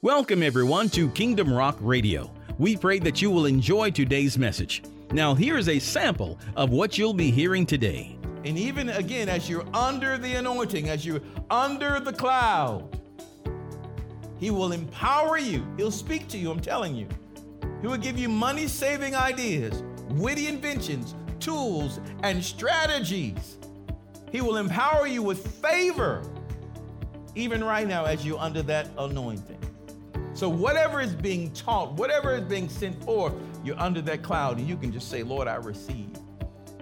[0.00, 2.30] Welcome, everyone, to Kingdom Rock Radio.
[2.56, 4.84] We pray that you will enjoy today's message.
[5.10, 8.16] Now, here is a sample of what you'll be hearing today.
[8.44, 12.96] And even again, as you're under the anointing, as you're under the cloud,
[14.38, 15.66] He will empower you.
[15.76, 17.08] He'll speak to you, I'm telling you.
[17.80, 23.58] He will give you money saving ideas, witty inventions, tools, and strategies.
[24.30, 26.22] He will empower you with favor,
[27.34, 29.58] even right now, as you're under that anointing.
[30.38, 33.32] So, whatever is being taught, whatever is being sent forth,
[33.64, 36.10] you're under that cloud and you can just say, Lord, I receive.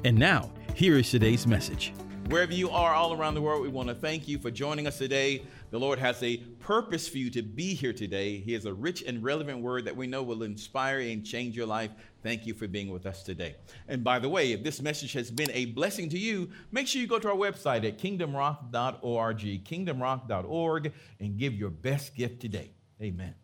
[0.05, 1.93] And now, here is today's message.
[2.29, 4.97] Wherever you are all around the world, we want to thank you for joining us
[4.97, 5.43] today.
[5.69, 8.37] The Lord has a purpose for you to be here today.
[8.37, 11.65] He has a rich and relevant word that we know will inspire and change your
[11.65, 11.91] life.
[12.23, 13.55] Thank you for being with us today.
[13.89, 17.01] And by the way, if this message has been a blessing to you, make sure
[17.01, 22.71] you go to our website at kingdomrock.org, kingdomrock.org, and give your best gift today.
[23.01, 23.35] Amen.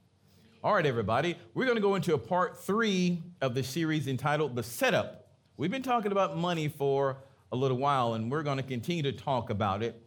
[0.64, 4.56] All right, everybody, we're going to go into a part three of the series entitled
[4.56, 5.28] The Setup.
[5.58, 7.18] We've been talking about money for
[7.52, 10.02] a little while, and we're going to continue to talk about it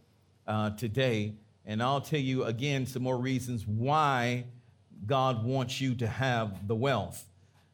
[0.46, 1.34] uh, today.
[1.66, 4.44] And I'll tell you again some more reasons why
[5.04, 7.24] God wants you to have the wealth.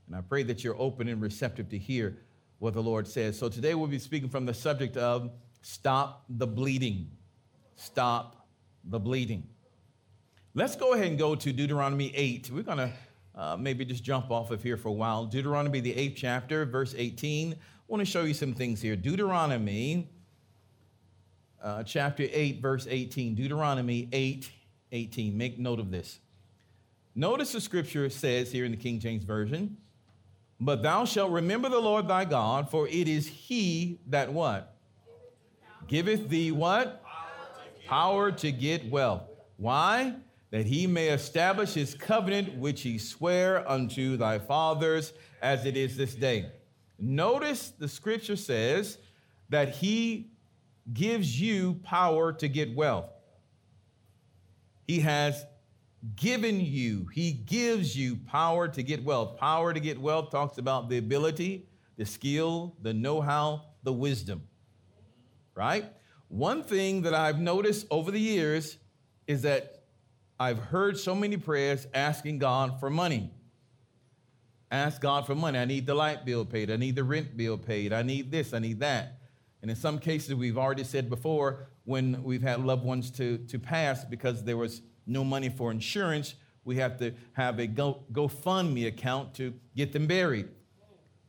[0.07, 2.17] And I pray that you're open and receptive to hear
[2.59, 3.39] what the Lord says.
[3.39, 7.11] So today we'll be speaking from the subject of stop the bleeding.
[7.77, 8.47] Stop
[8.85, 9.47] the bleeding.
[10.55, 12.51] Let's go ahead and go to Deuteronomy 8.
[12.53, 12.93] We're going to
[13.35, 15.25] uh, maybe just jump off of here for a while.
[15.25, 17.53] Deuteronomy, the eighth chapter, verse 18.
[17.53, 17.57] I
[17.89, 18.97] want to show you some things here.
[18.97, 20.11] Deuteronomy
[21.63, 23.35] uh, chapter 8, verse 18.
[23.35, 24.51] Deuteronomy 8,
[24.91, 25.37] 18.
[25.37, 26.19] Make note of this.
[27.15, 29.77] Notice the scripture says here in the King James Version,
[30.59, 34.77] but thou shalt remember the Lord thy God, for it is he that what?
[35.89, 37.03] Giveth thee what?
[37.87, 39.25] Power to get wealth.
[39.57, 40.15] Why?
[40.51, 45.97] That he may establish his covenant which he sware unto thy fathers as it is
[45.97, 46.51] this day.
[46.99, 48.99] Notice the scripture says
[49.49, 50.32] that he
[50.93, 53.11] gives you power to get wealth.
[54.87, 55.45] He has
[56.17, 59.37] given you, He gives you power to get wealth.
[59.37, 64.43] Power to get wealth talks about the ability, the skill, the know how, the wisdom,
[65.55, 65.85] right?
[66.29, 68.79] One thing that I've noticed over the years
[69.27, 69.85] is that
[70.41, 73.31] I've heard so many prayers asking God for money.
[74.71, 75.59] Ask God for money.
[75.59, 76.71] I need the light bill paid.
[76.71, 77.93] I need the rent bill paid.
[77.93, 78.55] I need this.
[78.55, 79.19] I need that.
[79.63, 83.59] And in some cases, we've already said before, when we've had loved ones to, to
[83.59, 86.35] pass because there was no money for insurance,
[86.65, 90.49] we have to have a Go, GoFundMe account to get them buried.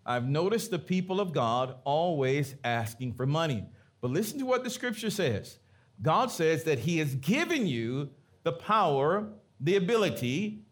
[0.05, 3.65] I've noticed the people of God always asking for money.
[4.01, 5.59] But listen to what the scripture says
[6.01, 8.09] God says that He has given you
[8.43, 9.29] the power,
[9.59, 10.63] the ability,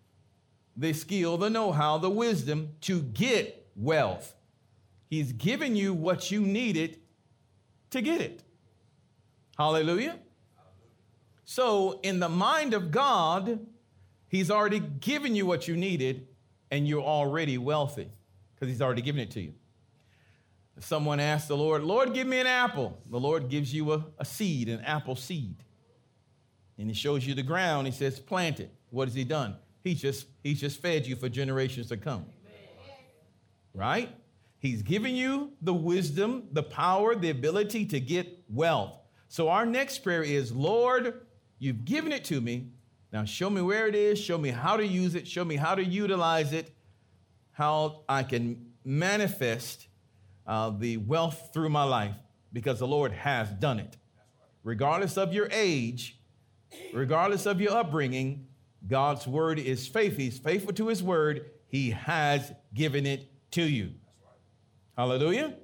[0.75, 4.35] the skill, the know how, the wisdom to get wealth.
[5.09, 6.99] He's given you what you needed
[7.91, 8.43] to get it.
[9.57, 10.17] Hallelujah.
[11.45, 13.59] So, in the mind of God,
[14.27, 16.27] He's already given you what you needed,
[16.71, 18.09] and you're already wealthy
[18.55, 19.53] because He's already given it to you.
[20.77, 22.97] If Someone asks the Lord, Lord, give me an apple.
[23.09, 25.57] The Lord gives you a, a seed, an apple seed.
[26.77, 27.87] And He shows you the ground.
[27.87, 28.73] He says, plant it.
[28.89, 29.57] What has He done?
[29.83, 32.25] He's just, he's just fed you for generations to come.
[33.73, 34.15] Right?
[34.61, 38.93] He's given you the wisdom, the power, the ability to get wealth.
[39.27, 41.21] So our next prayer is, Lord,
[41.57, 42.67] you've given it to me.
[43.11, 45.73] Now show me where it is, show me how to use it, show me how
[45.73, 46.75] to utilize it,
[47.53, 49.87] how I can manifest
[50.45, 52.15] uh, the wealth through my life
[52.53, 53.97] because the Lord has done it.
[54.63, 56.19] Regardless of your age,
[56.93, 58.45] regardless of your upbringing,
[58.87, 60.17] God's word is faith.
[60.17, 61.49] He's faithful to his word.
[61.67, 63.93] He has given it to you.
[64.97, 65.55] Hallelujah.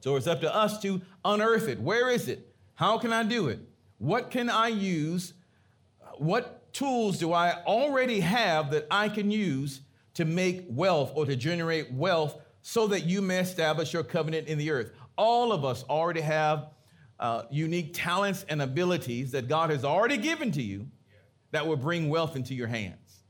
[0.00, 1.80] So it's up to us to unearth it.
[1.80, 2.54] Where is it?
[2.74, 3.60] How can I do it?
[3.98, 5.32] What can I use?
[6.18, 9.80] What tools do I already have that I can use
[10.14, 14.58] to make wealth or to generate wealth so that you may establish your covenant in
[14.58, 14.92] the earth?
[15.16, 16.68] All of us already have
[17.18, 20.88] uh, unique talents and abilities that God has already given to you
[21.52, 23.22] that will bring wealth into your hands.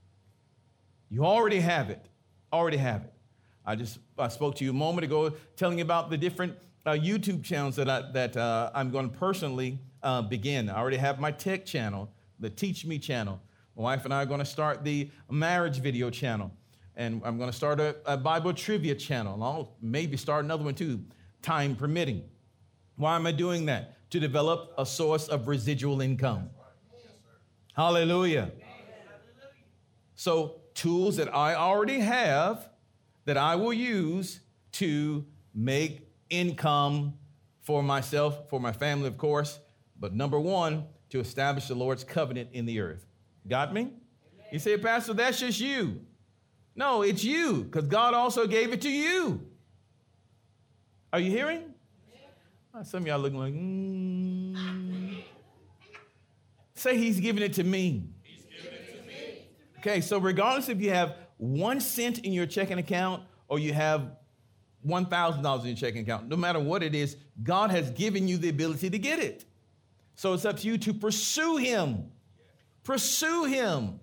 [1.08, 2.04] You already have it.
[2.52, 3.13] Already have it.
[3.66, 6.56] I just I spoke to you a moment ago telling you about the different
[6.86, 10.68] uh, YouTube channels that, I, that uh, I'm going to personally uh, begin.
[10.68, 13.40] I already have my tech channel, the Teach Me channel.
[13.76, 16.52] My wife and I are going to start the marriage video channel.
[16.96, 19.34] And I'm going to start a, a Bible trivia channel.
[19.34, 21.00] And I'll maybe start another one too,
[21.42, 22.22] time permitting.
[22.96, 24.10] Why am I doing that?
[24.10, 26.50] To develop a source of residual income.
[27.72, 28.52] Hallelujah.
[30.14, 32.68] So, tools that I already have
[33.24, 34.40] that I will use
[34.72, 35.24] to
[35.54, 37.14] make income
[37.60, 39.58] for myself, for my family, of course.
[39.98, 43.06] But number one, to establish the Lord's covenant in the earth.
[43.46, 43.92] Got me?
[44.52, 46.00] You say, Pastor, that's just you.
[46.76, 49.46] No, it's you, because God also gave it to you.
[51.12, 51.72] Are you hearing?
[52.82, 55.22] Some of y'all looking like, mm.
[56.74, 58.08] Say he's giving it to me.
[59.78, 64.16] Okay, so regardless if you have one cent in your checking account or you have
[64.86, 68.48] $1,000 in your checking account, no matter what it is, God has given you the
[68.48, 69.44] ability to get it.
[70.14, 72.10] So it's up to you to pursue Him.
[72.82, 74.00] Pursue Him.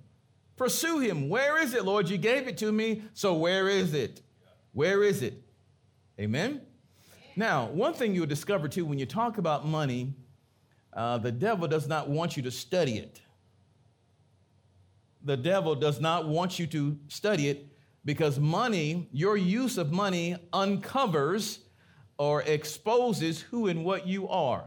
[0.56, 1.30] Pursue Him.
[1.30, 2.10] Where is it, Lord?
[2.10, 4.22] You gave it to me, so where is it?
[4.74, 5.42] Where is it?
[6.20, 6.62] Amen?
[7.36, 10.14] Now, one thing you'll discover too when you talk about money,
[10.94, 13.22] uh, the devil does not want you to study it
[15.24, 17.68] the devil does not want you to study it
[18.04, 21.60] because money, your use of money, uncovers
[22.18, 24.66] or exposes who and what you are.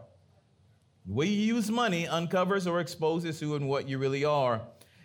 [1.07, 4.63] The way you use money uncovers or exposes who and what you really are.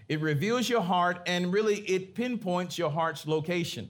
[0.08, 3.90] It reveals your heart and really it pinpoints your heart's location.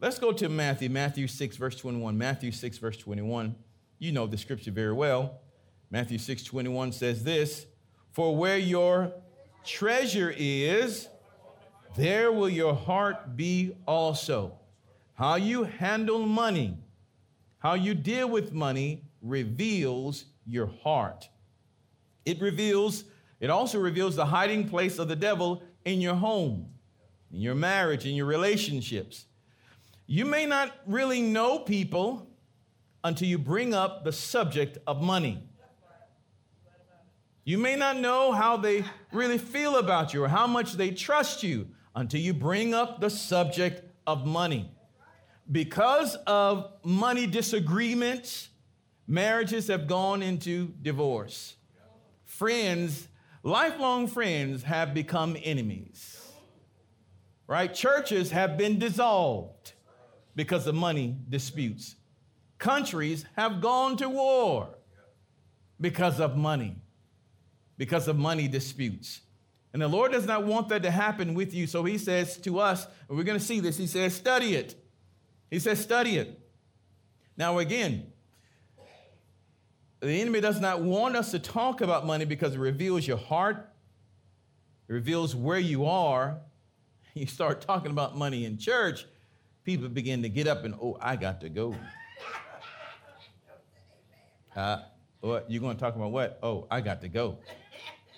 [0.00, 2.18] Let's go to Matthew, Matthew 6, verse 21.
[2.18, 3.54] Matthew 6, verse 21.
[3.98, 5.40] You know the scripture very well.
[5.90, 7.66] Matthew 6, 21 says this
[8.12, 9.14] For where your
[9.64, 11.08] treasure is,
[11.96, 14.58] there will your heart be also.
[15.14, 16.76] How you handle money,
[17.58, 21.28] how you deal with money reveals your heart.
[22.24, 23.04] It reveals,
[23.40, 26.68] it also reveals the hiding place of the devil in your home,
[27.32, 29.26] in your marriage, in your relationships.
[30.06, 32.28] You may not really know people
[33.02, 35.42] until you bring up the subject of money.
[37.46, 41.42] You may not know how they really feel about you or how much they trust
[41.42, 44.70] you until you bring up the subject of money.
[45.50, 48.48] Because of money disagreements,
[49.06, 51.56] marriages have gone into divorce.
[52.24, 53.08] Friends,
[53.42, 56.18] lifelong friends, have become enemies.
[57.46, 57.72] Right?
[57.74, 59.74] Churches have been dissolved
[60.34, 61.96] because of money disputes.
[62.56, 64.70] Countries have gone to war
[65.78, 66.78] because of money
[67.76, 69.20] because of money disputes.
[69.72, 71.66] And the Lord does not want that to happen with you.
[71.66, 74.76] So he says to us, and we're going to see this, he says, study it.
[75.50, 76.40] He says, study it.
[77.36, 78.12] Now, again,
[80.00, 83.68] the enemy does not want us to talk about money because it reveals your heart,
[84.88, 86.38] it reveals where you are.
[87.16, 89.06] You start talking about money in church,
[89.62, 91.76] people begin to get up and, oh, I got to go.
[94.56, 94.78] Uh,
[95.20, 95.50] what?
[95.50, 96.38] You're going to talk about what?
[96.40, 97.38] Oh, I got to go.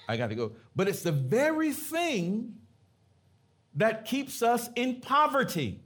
[0.09, 0.53] I got to go.
[0.75, 2.55] But it's the very thing
[3.75, 5.81] that keeps us in poverty.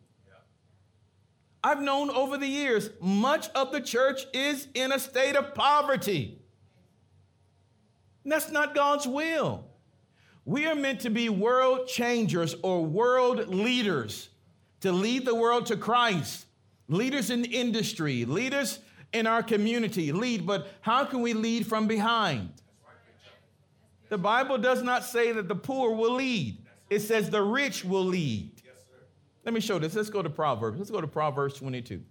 [1.63, 6.41] I've known over the years, much of the church is in a state of poverty.
[8.25, 9.67] And that's not God's will.
[10.45, 14.31] We are meant to be world changers or world leaders
[14.81, 16.47] to lead the world to Christ,
[16.89, 18.79] leaders in industry, leaders
[19.13, 22.60] in our community, lead, but how can we lead from behind?
[24.11, 26.59] The Bible does not say that the poor will lead,
[26.91, 28.61] it says the rich will lead.
[29.45, 29.95] Let me show this.
[29.95, 30.79] Let's go to Proverbs.
[30.79, 32.03] Let's go to Proverbs 22.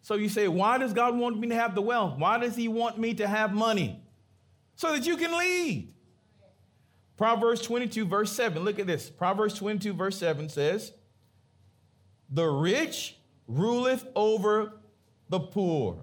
[0.00, 2.18] So you say, why does God want me to have the wealth?
[2.18, 4.02] Why does He want me to have money?
[4.76, 5.92] So that you can lead.
[7.18, 8.64] Proverbs 22, verse 7.
[8.64, 9.10] Look at this.
[9.10, 10.94] Proverbs 22, verse 7 says,
[12.30, 14.80] The rich ruleth over
[15.28, 16.02] the poor,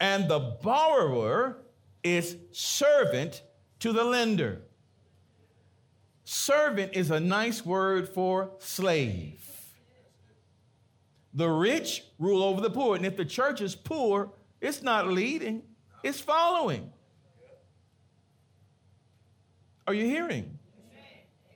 [0.00, 1.58] and the borrower
[2.02, 3.42] is servant
[3.80, 4.62] to the lender.
[6.24, 9.44] Servant is a nice word for slave.
[11.34, 12.96] The rich rule over the poor.
[12.96, 15.62] And if the church is poor, it's not leading,
[16.02, 16.92] it's following.
[19.86, 20.58] Are you hearing?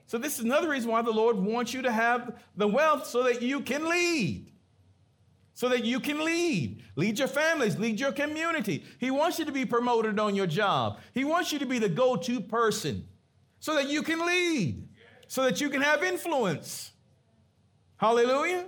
[0.07, 3.23] So, this is another reason why the Lord wants you to have the wealth so
[3.23, 4.51] that you can lead
[5.55, 6.83] so that you can lead.
[6.95, 8.83] Lead your families, lead your community.
[8.99, 10.99] He wants you to be promoted on your job.
[11.13, 13.07] He wants you to be the go to person
[13.59, 14.87] so that you can lead,
[15.27, 16.91] so that you can have influence.
[17.97, 18.65] Hallelujah.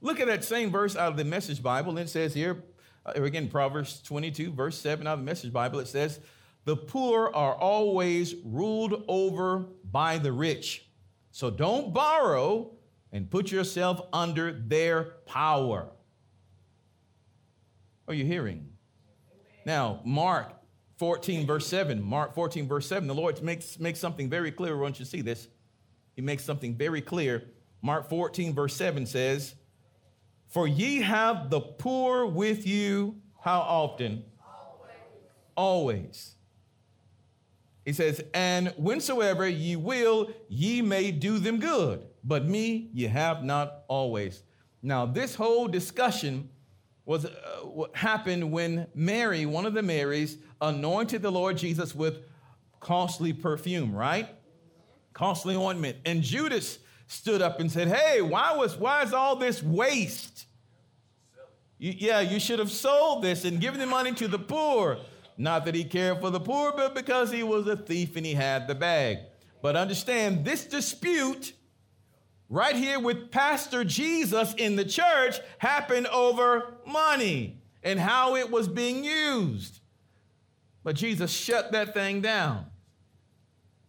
[0.00, 1.96] Look at that same verse out of the Message Bible.
[1.98, 2.64] It says here,
[3.04, 6.20] uh, again, Proverbs 22, verse 7 out of the Message Bible, it says,
[6.64, 10.86] The poor are always ruled over by the rich.
[11.30, 12.70] So don't borrow
[13.14, 15.88] and put yourself under their power.
[18.08, 18.68] Are you hearing?
[19.64, 20.52] Now, Mark
[20.98, 22.02] 14, verse 7.
[22.02, 23.06] Mark 14, verse 7.
[23.06, 24.76] The Lord makes, makes something very clear.
[24.76, 25.46] Want you see this.
[26.16, 27.44] He makes something very clear.
[27.80, 29.54] Mark 14, verse 7 says,
[30.48, 34.24] For ye have the poor with you how often?
[34.44, 34.90] Always.
[35.56, 36.34] Always.
[37.84, 43.44] He says, And whensoever ye will, ye may do them good, but me ye have
[43.44, 44.42] not always.
[44.82, 46.48] Now, this whole discussion
[47.04, 47.30] was uh,
[47.62, 52.18] what happened when Mary, one of the Marys, anointed the Lord Jesus with
[52.80, 54.28] costly perfume, right?
[55.12, 55.98] Costly ointment.
[56.04, 60.46] And Judas stood up and said, Hey, why was why is all this waste?
[61.78, 64.98] You, yeah, you should have sold this and given the money to the poor.
[65.36, 68.34] Not that he cared for the poor, but because he was a thief and he
[68.34, 69.18] had the bag.
[69.60, 71.54] But understand this dispute
[72.48, 78.68] right here with Pastor Jesus in the church happened over money and how it was
[78.68, 79.80] being used.
[80.82, 82.66] But Jesus shut that thing down.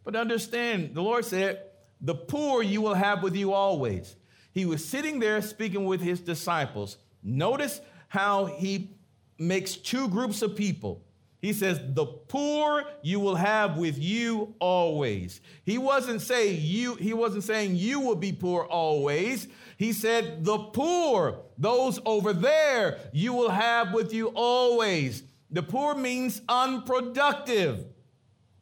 [0.04, 1.62] But understand, the Lord said,
[2.02, 4.16] The poor you will have with you always.
[4.52, 6.98] He was sitting there speaking with his disciples.
[7.22, 8.96] Notice how he
[9.38, 11.05] makes two groups of people.
[11.46, 15.42] He says, The poor you will have with you always.
[15.64, 19.48] He wasn't saying you, he wasn't saying you will be poor always.
[19.78, 25.22] He said, The poor, those over there, you will have with you always.
[25.52, 27.86] The poor means unproductive.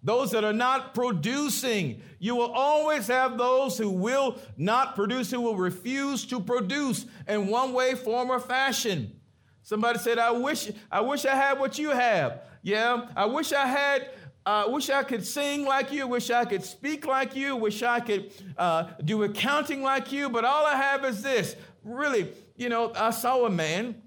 [0.03, 2.01] Those that are not producing.
[2.19, 7.47] You will always have those who will not produce, who will refuse to produce in
[7.47, 9.21] one way, form, or fashion.
[9.61, 12.41] Somebody said, I wish, I wish I had what you have.
[12.63, 14.09] Yeah, I wish I had.
[14.45, 16.07] I uh, wish I could sing like you.
[16.07, 17.55] Wish I could speak like you.
[17.55, 20.29] Wish I could uh, do accounting like you.
[20.29, 21.55] But all I have is this.
[21.83, 24.01] Really, you know, I saw a man.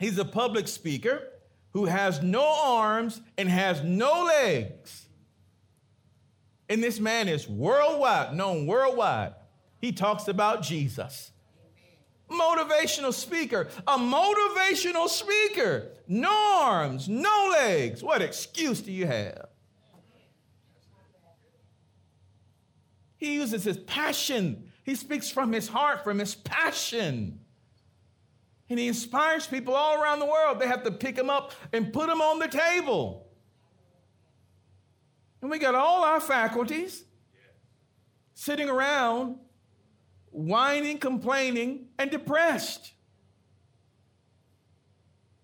[0.00, 1.28] He's a public speaker
[1.70, 5.06] who has no arms and has no legs.
[6.68, 9.34] And this man is worldwide, known worldwide.
[9.80, 11.32] He talks about Jesus
[12.30, 15.90] motivational speaker, a motivational speaker.
[16.06, 18.02] No arms, no legs.
[18.02, 19.48] What excuse do you have?
[23.16, 24.70] He uses his passion.
[24.84, 27.40] He speaks from his heart, from his passion.
[28.70, 30.60] And he inspires people all around the world.
[30.60, 33.26] They have to pick him up and put him on the table.
[35.40, 37.04] And we got all our faculties
[38.34, 39.38] sitting around
[40.30, 42.92] whining, complaining, and depressed.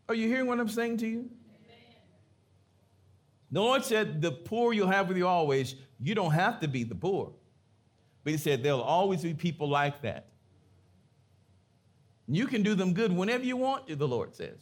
[0.09, 1.31] Are you hearing what I'm saying to you?
[3.51, 5.77] The Lord said, The poor you'll have with you always.
[6.01, 7.33] You don't have to be the poor.
[8.25, 10.27] But He said, There'll always be people like that.
[12.27, 14.59] You can do them good whenever you want to, the Lord says.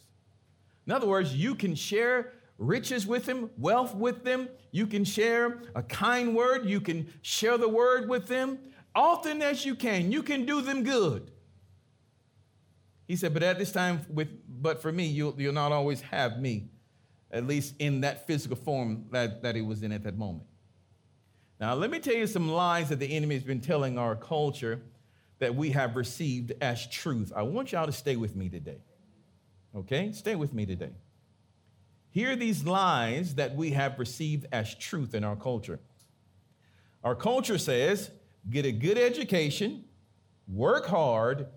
[0.85, 4.49] In other words, you can share riches with them, wealth with them.
[4.71, 6.65] You can share a kind word.
[6.65, 8.59] You can share the word with them
[8.95, 10.11] often as you can.
[10.11, 11.31] You can do them good.
[13.07, 16.39] He said, but at this time, with but for me, you'll, you'll not always have
[16.39, 16.69] me,
[17.31, 20.45] at least in that physical form that, that he was in at that moment.
[21.59, 24.81] Now, let me tell you some lies that the enemy has been telling our culture
[25.39, 27.31] that we have received as truth.
[27.35, 28.79] I want y'all to stay with me today.
[29.75, 30.11] Okay?
[30.13, 30.91] Stay with me today.
[32.09, 35.79] Hear these lies that we have received as truth in our culture.
[37.03, 38.11] Our culture says
[38.49, 39.85] get a good education,
[40.47, 41.47] work hard,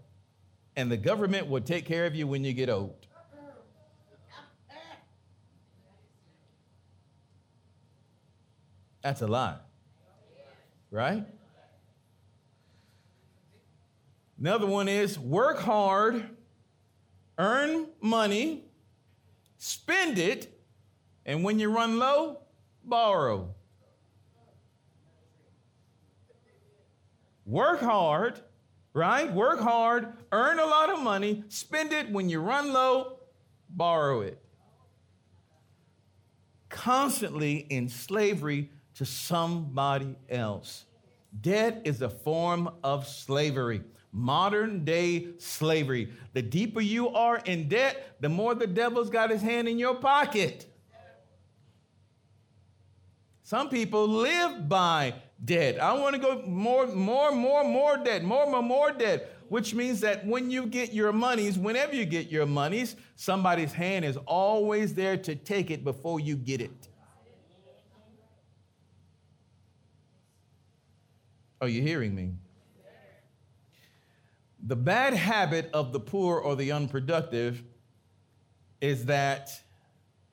[0.76, 3.06] and the government will take care of you when you get old.
[9.02, 9.58] That's a lie.
[10.90, 11.24] Right?
[14.38, 16.28] Another one is work hard,
[17.38, 18.64] earn money,
[19.58, 20.60] spend it,
[21.24, 22.40] and when you run low,
[22.84, 23.54] borrow.
[27.46, 28.40] Work hard,
[28.92, 29.32] right?
[29.32, 33.20] Work hard, earn a lot of money, spend it when you run low,
[33.70, 34.38] borrow it.
[36.68, 40.84] Constantly in slavery to somebody else.
[41.40, 46.10] Debt is a form of slavery, modern day slavery.
[46.32, 49.94] The deeper you are in debt, the more the devil's got his hand in your
[49.94, 50.66] pocket.
[53.46, 55.80] Some people live by debt.
[55.80, 60.00] I want to go more, more, more, more debt, more, more, more debt, which means
[60.00, 64.94] that when you get your monies, whenever you get your monies, somebody's hand is always
[64.94, 66.88] there to take it before you get it.
[71.60, 72.32] Are you hearing me?
[74.60, 77.62] The bad habit of the poor or the unproductive
[78.80, 79.52] is that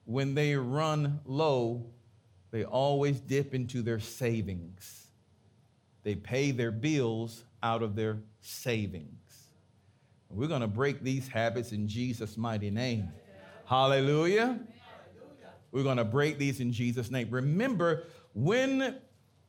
[0.06, 1.93] when they run low,
[2.54, 5.08] they always dip into their savings.
[6.04, 9.48] They pay their bills out of their savings.
[10.30, 13.10] We're going to break these habits in Jesus' mighty name.
[13.66, 14.60] Hallelujah.
[15.72, 17.32] We're going to break these in Jesus' name.
[17.32, 18.04] Remember,
[18.36, 18.98] when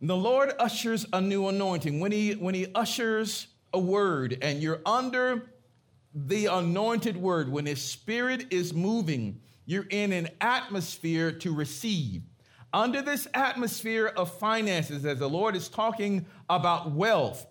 [0.01, 4.81] the Lord ushers a new anointing, when he, when he ushers a word and you're
[4.87, 5.51] under
[6.15, 12.23] the anointed word, when his spirit is moving, you're in an atmosphere to receive.
[12.75, 17.47] Under this atmosphere of finances, as the Lord is talking about wealth,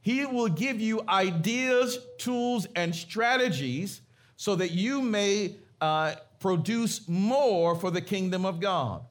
[0.00, 4.00] he will give you ideas, tools, and strategies
[4.36, 9.02] so that you may uh, produce more for the kingdom of God.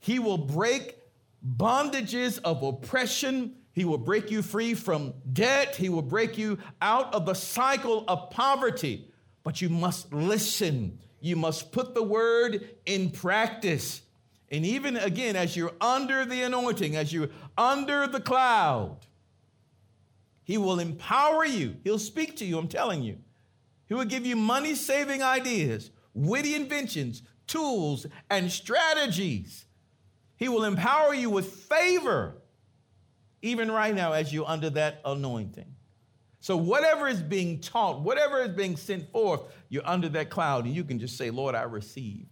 [0.00, 0.98] He will break
[1.42, 3.54] bondages of oppression.
[3.72, 5.76] He will break you free from debt.
[5.76, 9.08] He will break you out of the cycle of poverty.
[9.44, 10.98] But you must listen.
[11.20, 14.02] You must put the word in practice.
[14.52, 18.98] And even again, as you're under the anointing, as you're under the cloud,
[20.44, 21.76] he will empower you.
[21.82, 23.16] He'll speak to you, I'm telling you.
[23.88, 29.64] He will give you money saving ideas, witty inventions, tools, and strategies.
[30.36, 32.42] He will empower you with favor,
[33.40, 35.74] even right now as you're under that anointing.
[36.40, 40.74] So, whatever is being taught, whatever is being sent forth, you're under that cloud, and
[40.74, 42.26] you can just say, Lord, I receive.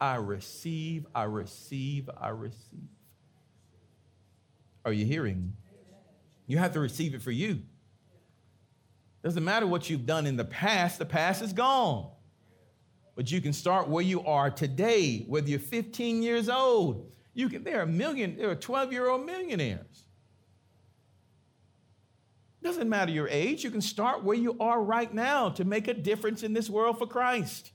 [0.00, 2.88] I receive, I receive, I receive.
[4.84, 5.54] Are you hearing?
[6.46, 7.60] You have to receive it for you.
[9.22, 12.10] Doesn't matter what you've done in the past, the past is gone.
[13.14, 17.12] But you can start where you are today, whether you're 15 years old.
[17.34, 20.04] You can, there are million, there are 12-year-old millionaires.
[22.62, 25.94] Doesn't matter your age, you can start where you are right now to make a
[25.94, 27.72] difference in this world for Christ.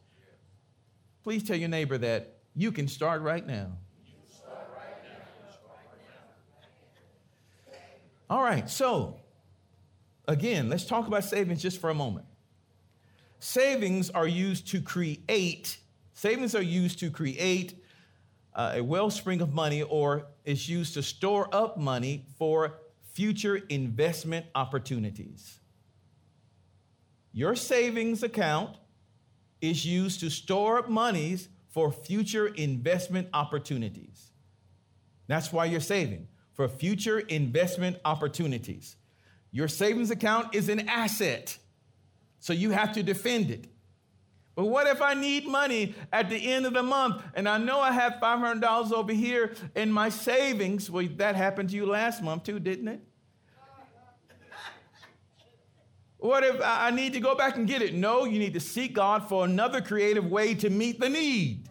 [1.26, 3.72] Please tell your neighbor that you can start right now.
[8.30, 9.20] All right, so
[10.28, 12.28] again, let's talk about savings just for a moment.
[13.40, 15.80] Savings are used to create,
[16.14, 17.84] savings are used to create
[18.54, 22.82] uh, a wellspring of money or is used to store up money for
[23.14, 25.58] future investment opportunities.
[27.34, 28.78] Your savings account
[29.62, 34.32] is used to store up monies for future investment opportunities.
[35.28, 38.96] That's why you're saving for future investment opportunities.
[39.52, 41.58] Your savings account is an asset,
[42.40, 43.68] so you have to defend it.
[44.56, 47.82] But what if I need money at the end of the month and I know
[47.82, 50.90] I have $500 over here in my savings?
[50.90, 53.02] Well, that happened to you last month too, didn't it?
[56.26, 57.94] What if I need to go back and get it?
[57.94, 61.70] No, you need to seek God for another creative way to meet the need.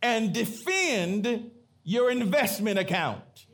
[0.00, 1.50] And defend
[1.82, 3.44] your investment account.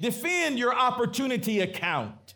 [0.00, 2.34] Defend your opportunity account.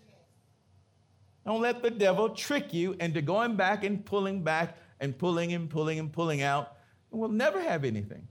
[1.44, 5.68] Don't let the devil trick you into going back and pulling back and pulling and
[5.68, 6.76] pulling and pulling out.
[7.10, 8.28] And we'll never have anything.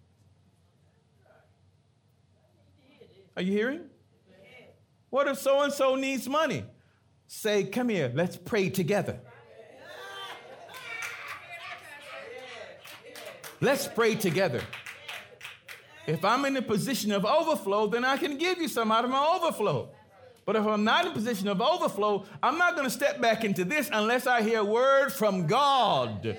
[3.35, 3.81] Are you hearing?
[5.09, 6.63] What if so and so needs money?
[7.27, 9.19] Say, come here, let's pray together.
[13.59, 14.61] Let's pray together.
[16.05, 19.11] If I'm in a position of overflow, then I can give you some out of
[19.11, 19.89] my overflow.
[20.45, 23.43] But if I'm not in a position of overflow, I'm not going to step back
[23.43, 26.37] into this unless I hear word from God.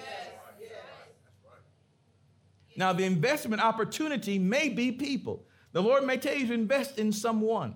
[2.77, 5.45] Now, the investment opportunity may be people.
[5.73, 7.75] The Lord may tell you to invest in someone.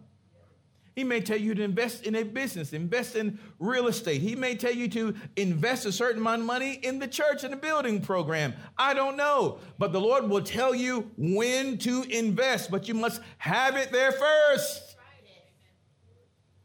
[0.94, 4.20] He may tell you to invest in a business, invest in real estate.
[4.20, 7.52] He may tell you to invest a certain amount of money in the church and
[7.52, 8.52] the building program.
[8.76, 9.58] I don't know.
[9.78, 14.12] But the Lord will tell you when to invest, but you must have it there
[14.12, 14.96] first.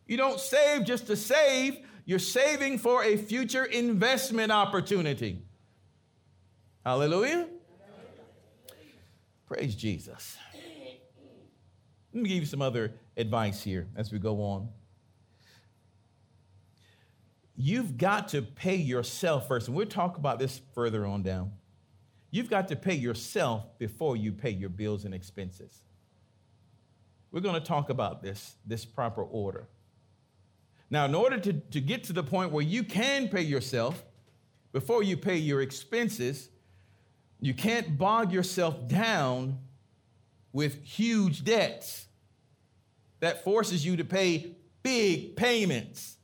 [0.07, 5.41] You don't save just to save, you're saving for a future investment opportunity.
[6.85, 7.47] Hallelujah.
[9.47, 10.37] Praise Jesus.
[12.13, 14.69] Let me give you some other advice here as we go on.
[17.55, 21.51] You've got to pay yourself first, and we'll talk about this further on down.
[22.29, 25.81] You've got to pay yourself before you pay your bills and expenses.
[27.31, 29.67] We're going to talk about this, this proper order.
[30.89, 34.03] Now, in order to, to get to the point where you can pay yourself
[34.71, 36.49] before you pay your expenses,
[37.41, 39.59] you can't bog yourself down
[40.53, 42.06] with huge debts
[43.19, 46.17] that forces you to pay big payments.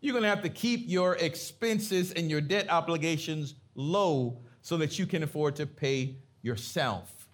[0.00, 4.98] You're going to have to keep your expenses and your debt obligations low so that
[4.98, 7.28] you can afford to pay yourself.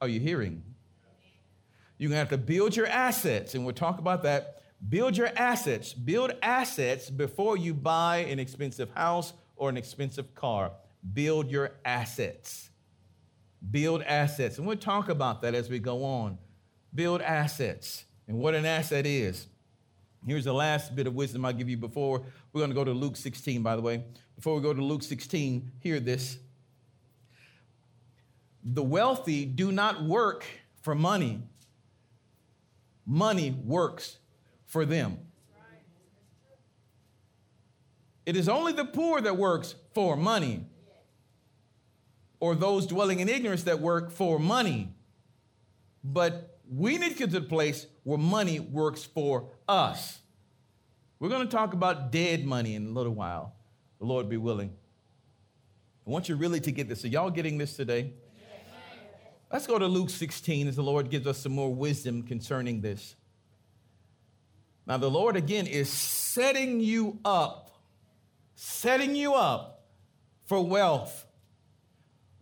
[0.00, 0.62] Are you hearing?
[1.98, 4.62] You're going to have to build your assets, and we'll talk about that.
[4.88, 5.94] Build your assets.
[5.94, 10.72] Build assets before you buy an expensive house or an expensive car.
[11.14, 12.70] Build your assets.
[13.70, 14.58] Build assets.
[14.58, 16.38] And we'll talk about that as we go on.
[16.94, 19.46] Build assets and what an asset is.
[20.26, 22.92] Here's the last bit of wisdom I'll give you before we're going to go to
[22.92, 24.02] Luke 16, by the way.
[24.34, 26.38] Before we go to Luke 16, hear this.
[28.64, 30.44] The wealthy do not work
[30.82, 31.42] for money,
[33.04, 34.18] money works
[34.64, 35.18] for them.
[38.24, 40.64] It is only the poor that works for money,
[42.46, 44.94] or those dwelling in ignorance that work for money.
[46.04, 50.20] But we need to get to the place where money works for us.
[51.18, 53.54] We're going to talk about dead money in a little while,
[53.98, 54.72] the Lord be willing.
[56.06, 57.04] I want you really to get this.
[57.04, 58.12] Are y'all getting this today?
[59.52, 63.16] Let's go to Luke 16 as the Lord gives us some more wisdom concerning this.
[64.86, 67.70] Now, the Lord again is setting you up,
[68.54, 69.84] setting you up
[70.44, 71.25] for wealth.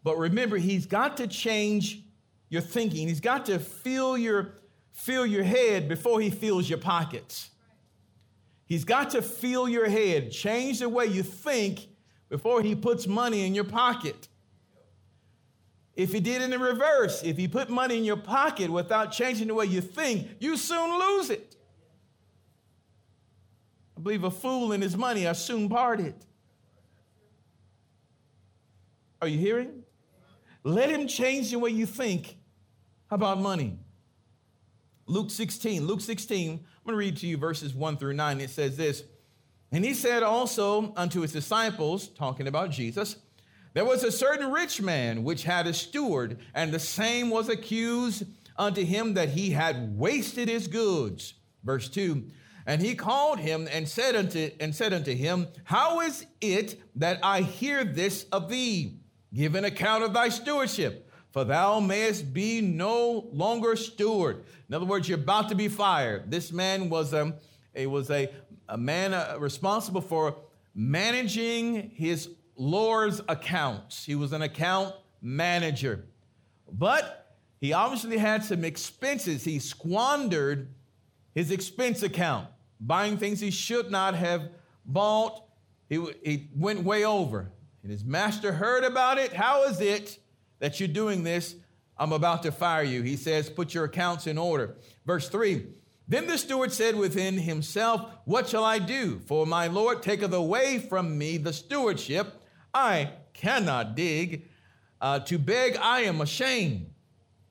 [0.05, 2.05] But remember, He's got to change
[2.49, 3.09] your thinking.
[3.09, 4.61] He's got to fill your,
[4.93, 7.51] fill your head before He fills your pockets.
[8.67, 11.88] He's got to fill your head, change the way you think
[12.29, 14.29] before He puts money in your pocket.
[15.97, 19.47] If he did in the reverse, if he put money in your pocket without changing
[19.47, 21.57] the way you think, you soon lose it.
[23.97, 26.14] I believe a fool and his money are soon parted.
[29.23, 29.84] Are you hearing?
[30.64, 32.38] Let him change the way you think
[33.11, 33.79] about money.
[35.07, 38.40] Luke 16, Luke 16, I'm going to read to you verses 1 through 9.
[38.40, 39.05] It says this
[39.70, 43.16] And he said also unto his disciples, talking about Jesus,
[43.74, 48.24] there was a certain rich man which had a steward, and the same was accused
[48.57, 51.35] unto him that he had wasted his goods.
[51.62, 52.24] Verse 2
[52.66, 57.18] And he called him and said unto, and said unto him, How is it that
[57.22, 59.00] I hear this of thee?
[59.35, 64.44] Give an account of thy stewardship, for thou mayest be no longer steward.
[64.68, 66.31] In other words, you're about to be fired.
[66.31, 67.35] This man was a, um,
[67.75, 68.31] it was a,
[68.68, 70.37] a man uh, responsible for
[70.73, 74.05] managing his Lord's accounts.
[74.05, 76.05] He was an account manager.
[76.70, 79.42] But he obviously had some expenses.
[79.42, 80.68] He squandered
[81.35, 82.49] his expense account,
[82.81, 84.51] buying things he should not have
[84.87, 85.42] bought.
[85.88, 87.51] He, he went way over.
[87.85, 89.35] And his master heard about it.
[89.35, 90.18] How is it
[90.59, 91.55] that you're doing this?
[91.99, 93.03] I'm about to fire you.
[93.03, 94.77] He says, Put your accounts in order.
[95.05, 95.66] Verse 3
[96.09, 99.18] Then the steward said within himself, What shall I do?
[99.27, 102.42] For my Lord taketh away from me the stewardship.
[102.73, 104.49] I cannot dig.
[104.99, 106.90] Uh, to beg, I am ashamed.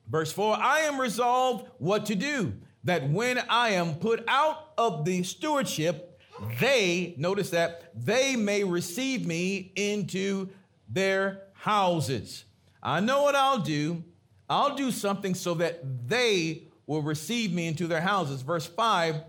[0.09, 2.53] Verse 4 I am resolved what to do,
[2.85, 6.12] that when I am put out of the stewardship,
[6.59, 10.49] they, notice that, they may receive me into
[10.87, 12.45] their houses.
[12.81, 14.03] I know what I'll do.
[14.49, 18.41] I'll do something so that they will receive me into their houses.
[18.41, 19.23] Verse 5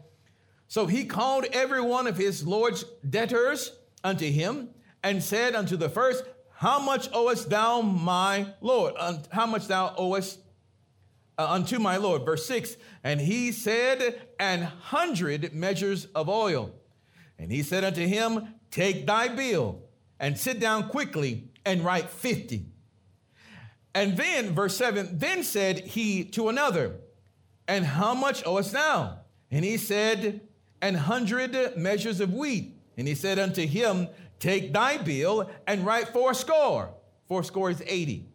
[0.69, 3.73] So he called every one of his Lord's debtors
[4.03, 4.71] unto him
[5.03, 6.25] and said unto the first,
[6.57, 8.95] How much owest thou my Lord?
[9.31, 10.41] How much thou owest
[11.39, 12.25] uh, unto my Lord?
[12.25, 16.73] Verse 6 And he said, An hundred measures of oil.
[17.39, 19.83] And he said unto him, Take thy bill
[20.19, 22.67] and sit down quickly and write 50.
[23.95, 26.97] And then, verse 7, then said he to another,
[27.69, 29.19] And how much owest thou?
[29.51, 30.41] And he said,
[30.83, 32.77] An hundred measures of wheat.
[32.97, 34.09] And he said unto him,
[34.41, 36.93] Take thy bill and write four score.
[37.29, 38.27] Four score is 80.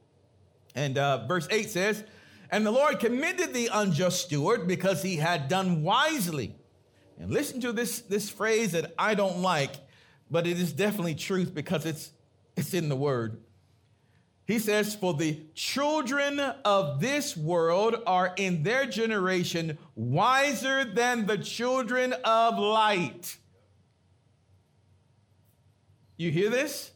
[0.76, 2.04] And uh, verse 8 says,
[2.50, 6.56] And the Lord commended the unjust steward because he had done wisely.
[7.20, 9.76] And listen to this, this phrase that I don't like,
[10.32, 12.12] but it is definitely truth because it's,
[12.56, 13.42] it's in the word.
[14.46, 21.38] He says, For the children of this world are in their generation wiser than the
[21.38, 23.38] children of light.
[26.18, 26.92] You hear this?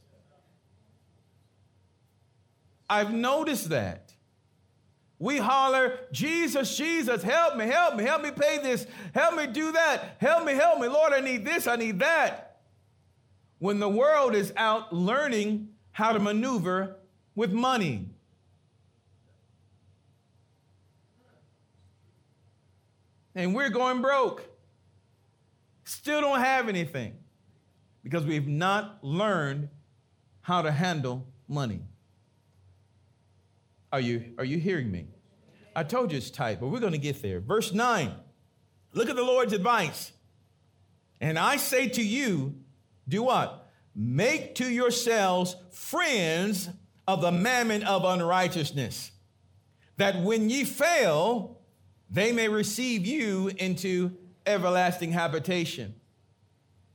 [2.90, 4.13] I've noticed that.
[5.20, 9.72] We holler, Jesus, Jesus, help me, help me, help me pay this, help me do
[9.72, 12.58] that, help me, help me, Lord, I need this, I need that.
[13.60, 16.98] When the world is out learning how to maneuver
[17.36, 18.10] with money.
[23.36, 24.44] And we're going broke.
[25.86, 27.16] Still don't have anything
[28.04, 29.70] because we've not learned
[30.42, 31.82] how to handle money.
[33.94, 35.06] Are you, are you hearing me?
[35.76, 37.40] I told you it's tight, but we're going to get there.
[37.40, 38.12] Verse 9.
[38.92, 40.12] Look at the Lord's advice.
[41.22, 42.56] And I say to you,
[43.08, 43.70] do what?
[43.96, 46.70] Make to yourselves friends
[47.08, 49.12] of the mammon of unrighteousness,
[49.98, 51.60] that when ye fail,
[52.10, 55.94] they may receive you into everlasting habitation.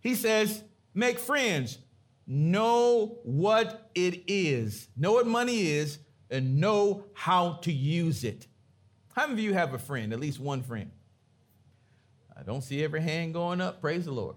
[0.00, 1.78] He says, make friends,
[2.26, 8.46] know what it is, know what money is, and know how to use it.
[9.14, 10.90] How many of you have a friend, at least one friend?
[12.36, 14.36] I don't see every hand going up, praise the Lord.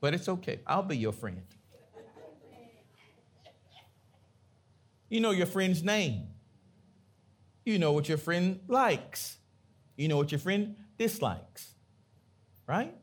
[0.00, 1.42] But it's okay, I'll be your friend.
[5.08, 6.28] You know your friend's name.
[7.64, 9.36] You know what your friend likes.
[9.96, 11.74] You know what your friend dislikes.
[12.66, 12.94] Right?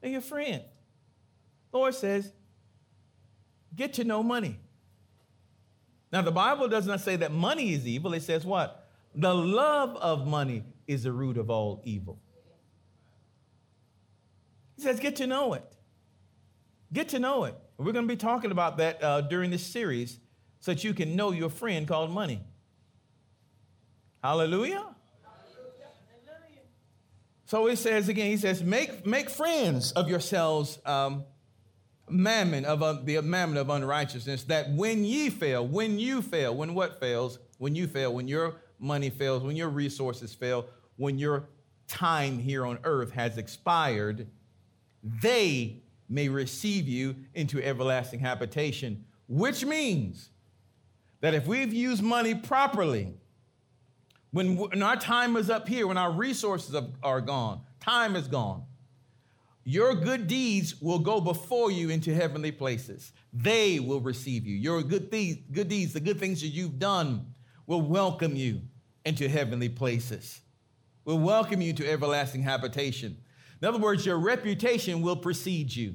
[0.00, 0.62] They're your friend.
[1.72, 2.32] Lord says,
[3.74, 4.58] get to know money.
[6.12, 8.12] Now, the Bible does not say that money is evil.
[8.12, 8.86] It says what?
[9.14, 12.20] The love of money is the root of all evil.
[14.76, 15.64] He says, get to know it.
[16.92, 17.54] Get to know it.
[17.78, 20.18] We're going to be talking about that uh, during this series
[20.60, 22.42] so that you can know your friend called money.
[24.22, 24.84] Hallelujah.
[27.46, 31.24] So he says again, he says, make, make friends of yourselves um,
[32.08, 36.74] mammon of uh, the mammon of unrighteousness, that when ye fail, when you fail, when
[36.74, 41.48] what fails, when you fail, when your money fails, when your resources fail, when your
[41.88, 44.26] time here on earth has expired,
[45.22, 50.30] they may receive you into everlasting habitation, which means
[51.20, 53.14] that if we've used money properly,
[54.32, 58.64] when, when our time is up here, when our resources are gone, time is gone,
[59.64, 63.12] your good deeds will go before you into heavenly places.
[63.32, 64.56] They will receive you.
[64.56, 67.26] Your good, deeds, good deeds, the good things that you've done,
[67.66, 68.60] will welcome you
[69.04, 70.40] into heavenly places,
[71.04, 73.16] will welcome you to everlasting habitation.
[73.60, 75.94] In other words, your reputation will precede you.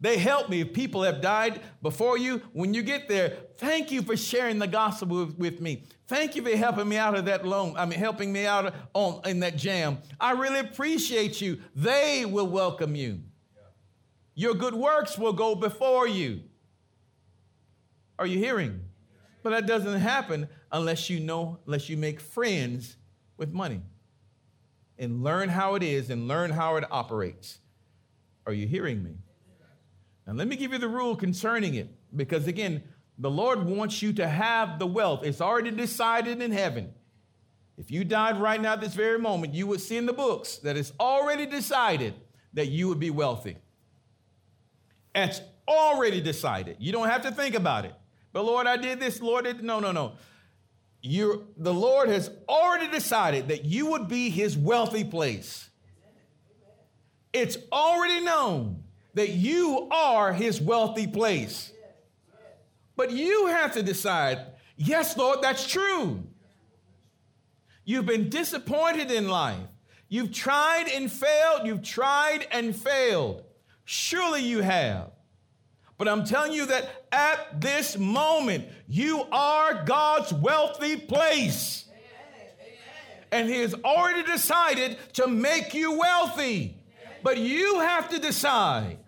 [0.00, 0.60] They help me.
[0.60, 4.66] If people have died before you, when you get there, thank you for sharing the
[4.66, 5.84] gospel with, me.
[6.08, 7.74] Thank you for helping me out of that loan.
[7.76, 9.98] I mean, helping me out on, in that jam.
[10.20, 11.58] I really appreciate you.
[11.74, 13.20] They will welcome you.
[14.34, 16.40] Your good works will go before you.
[18.18, 18.80] Are you hearing?
[19.42, 22.96] But that doesn't happen unless you know, unless you make friends
[23.36, 23.82] with money
[24.98, 27.58] and learn how it is and learn how it operates.
[28.46, 29.16] Are you hearing me?
[30.26, 32.82] And let me give you the rule concerning it, because again,
[33.18, 35.24] the Lord wants you to have the wealth.
[35.24, 36.92] It's already decided in heaven.
[37.76, 40.76] If you died right now, this very moment, you would see in the books that
[40.76, 42.14] it's already decided
[42.52, 43.58] that you would be wealthy.
[45.14, 46.76] It's already decided.
[46.78, 47.94] You don't have to think about it.
[48.32, 49.20] But Lord, I did this.
[49.20, 50.14] Lord, did no, no, no.
[51.02, 55.68] you the Lord has already decided that you would be His wealthy place.
[57.32, 58.83] It's already known
[59.14, 61.72] that you are his wealthy place.
[62.96, 64.38] But you have to decide,
[64.76, 66.22] yes, Lord, that's true.
[67.84, 69.58] You've been disappointed in life.
[70.08, 71.66] You've tried and failed.
[71.66, 73.42] You've tried and failed.
[73.84, 75.10] Surely you have.
[75.98, 81.84] But I'm telling you that at this moment, you are God's wealthy place.
[83.30, 86.76] And He has already decided to make you wealthy.
[87.22, 88.98] But you have to decide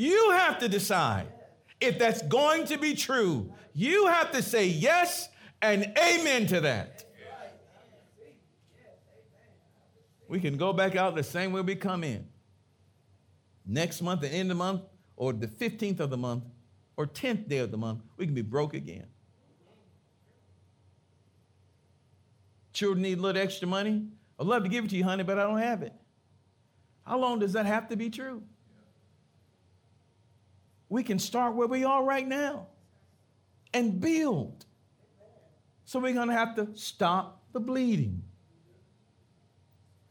[0.00, 1.26] you have to decide
[1.78, 3.52] if that's going to be true.
[3.74, 5.28] You have to say yes
[5.60, 7.04] and amen to that.
[10.26, 12.26] We can go back out the same way we come in.
[13.66, 14.82] Next month, the end of the month,
[15.16, 16.44] or the 15th of the month,
[16.96, 19.06] or 10th day of the month, we can be broke again.
[22.72, 24.06] Children need a little extra money.
[24.38, 25.92] I'd love to give it to you, honey, but I don't have it.
[27.04, 28.42] How long does that have to be true?
[30.90, 32.66] We can start where we are right now
[33.72, 34.66] and build.
[35.86, 38.22] So we're going to have to stop the bleeding.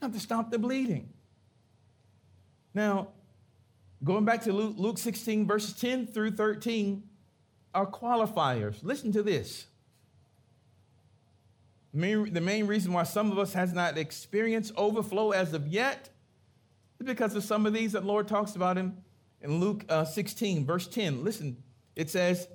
[0.01, 1.09] Have to stop the bleeding.
[2.73, 3.09] Now,
[4.03, 7.03] going back to Luke, Luke 16, verses 10 through 13,
[7.75, 8.77] are qualifiers.
[8.81, 9.67] Listen to this.
[11.93, 11.99] The
[12.41, 16.09] main reason why some of us has not experienced overflow as of yet
[16.99, 18.95] is because of some of these that Lord talks about in
[19.41, 21.23] in Luke uh, 16, verse 10.
[21.23, 21.57] Listen,
[21.95, 22.47] it says,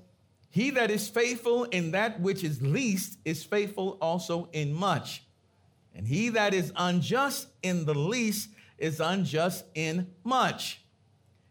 [0.51, 5.25] He that is faithful in that which is least is faithful also in much.
[5.95, 10.81] And he that is unjust in the least is unjust in much.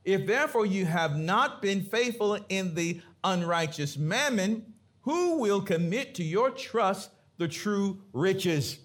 [0.04, 6.24] If therefore you have not been faithful in the unrighteous mammon, who will commit to
[6.24, 8.80] your trust the true riches?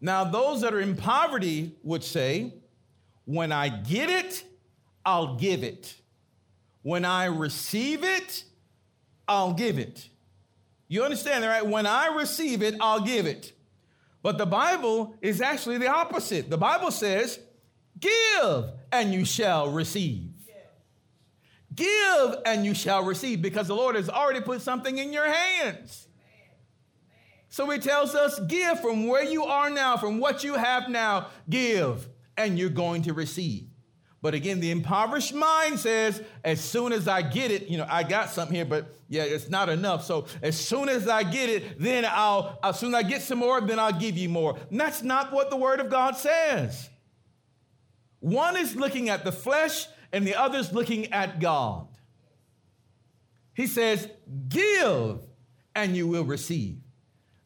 [0.00, 2.52] Now, those that are in poverty would say,
[3.26, 4.44] when I get it,
[5.04, 5.94] I'll give it.
[6.82, 8.44] When I receive it,
[9.28, 10.08] I'll give it.
[10.88, 11.66] You understand that, right?
[11.66, 13.52] When I receive it, I'll give it.
[14.22, 16.48] But the Bible is actually the opposite.
[16.48, 17.38] The Bible says,
[17.98, 20.30] Give and you shall receive.
[21.74, 26.06] Give and you shall receive because the Lord has already put something in your hands.
[27.48, 31.28] So he tells us, Give from where you are now, from what you have now,
[31.48, 33.68] give, and you're going to receive.
[34.22, 38.02] But again, the impoverished mind says, as soon as I get it, you know, I
[38.02, 40.04] got something here, but yeah, it's not enough.
[40.04, 43.38] So as soon as I get it, then I'll, as soon as I get some
[43.38, 44.58] more, then I'll give you more.
[44.70, 46.90] And that's not what the word of God says.
[48.18, 51.86] One is looking at the flesh and the other is looking at God.
[53.54, 54.08] He says,
[54.48, 55.20] give
[55.74, 56.78] and you will receive.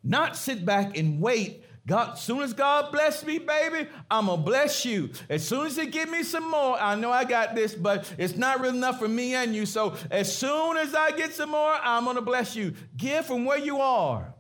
[0.03, 4.41] Not sit back and wait God, as soon as God bless me, baby, I'm gonna
[4.41, 5.11] bless you.
[5.29, 8.37] As soon as He give me some more, I know I got this, but it's
[8.37, 9.67] not real enough for me and you.
[9.67, 12.75] So as soon as I get some more, I'm gonna bless you.
[12.97, 14.33] Give from where you are.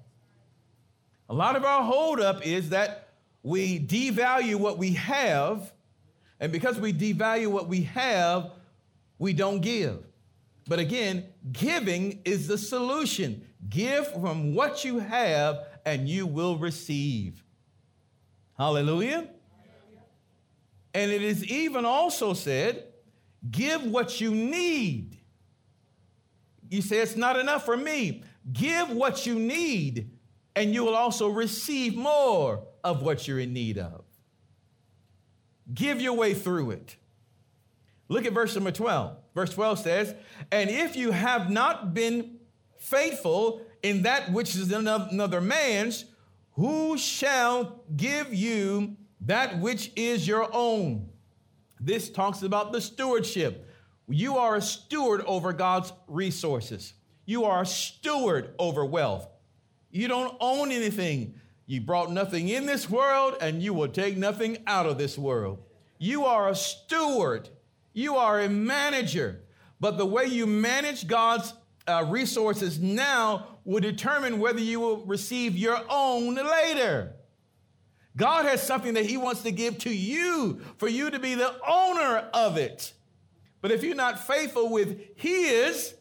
[1.28, 3.08] A lot of our holdup is that
[3.42, 5.72] we devalue what we have,
[6.38, 8.52] and because we devalue what we have,
[9.18, 9.98] we don't give.
[10.68, 13.44] But again, giving is the solution.
[13.68, 17.45] Give from what you have and you will receive.
[18.57, 19.29] Hallelujah.
[20.93, 22.85] And it is even also said,
[23.51, 25.16] give what you need.
[26.69, 28.23] You say it's not enough for me.
[28.53, 30.11] Give what you need,
[30.57, 34.05] and you will also receive more of what you're in need of.
[35.73, 36.97] Give your way through it.
[38.09, 39.16] Look at verse number 12.
[39.35, 40.14] Verse 12 says,
[40.51, 42.38] And if you have not been
[42.77, 46.05] faithful in that which is another man's,
[46.53, 51.09] who shall give you that which is your own?
[51.79, 53.66] This talks about the stewardship.
[54.09, 56.93] You are a steward over God's resources.
[57.25, 59.29] You are a steward over wealth.
[59.90, 61.35] You don't own anything.
[61.66, 65.62] You brought nothing in this world, and you will take nothing out of this world.
[65.99, 67.49] You are a steward.
[67.93, 69.43] You are a manager.
[69.79, 71.55] But the way you manage God's
[71.87, 77.14] uh, resources now will determine whether you will receive your own later.
[78.16, 81.55] God has something that He wants to give to you for you to be the
[81.66, 82.93] owner of it.
[83.61, 85.95] But if you're not faithful with His,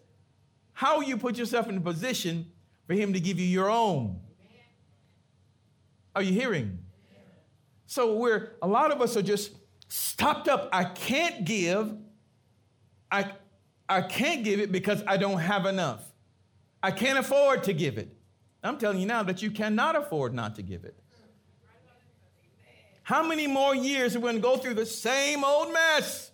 [0.73, 2.51] how will you put yourself in a position
[2.87, 4.19] for Him to give you your own?
[6.15, 6.79] Are you hearing?
[7.85, 9.51] So we're a lot of us are just
[9.87, 10.69] stopped up.
[10.71, 11.95] I can't give.
[13.11, 13.31] I
[13.89, 16.03] I can't give it because I don't have enough.
[16.81, 18.15] I can't afford to give it.
[18.63, 20.97] I'm telling you now that you cannot afford not to give it.
[23.01, 26.29] How many more years are we going to go through the same old mess?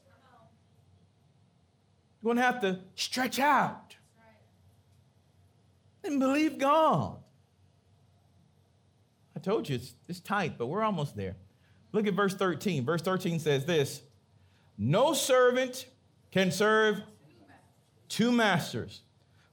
[2.21, 3.95] You're going to have to stretch out
[6.03, 7.17] and believe God.
[9.35, 11.37] I told you it's, it's tight, but we're almost there.
[11.93, 12.83] Look at verse 13.
[12.83, 14.01] Verse 13 says this
[14.77, 15.85] No servant
[16.31, 17.01] can serve
[18.09, 19.01] two masters.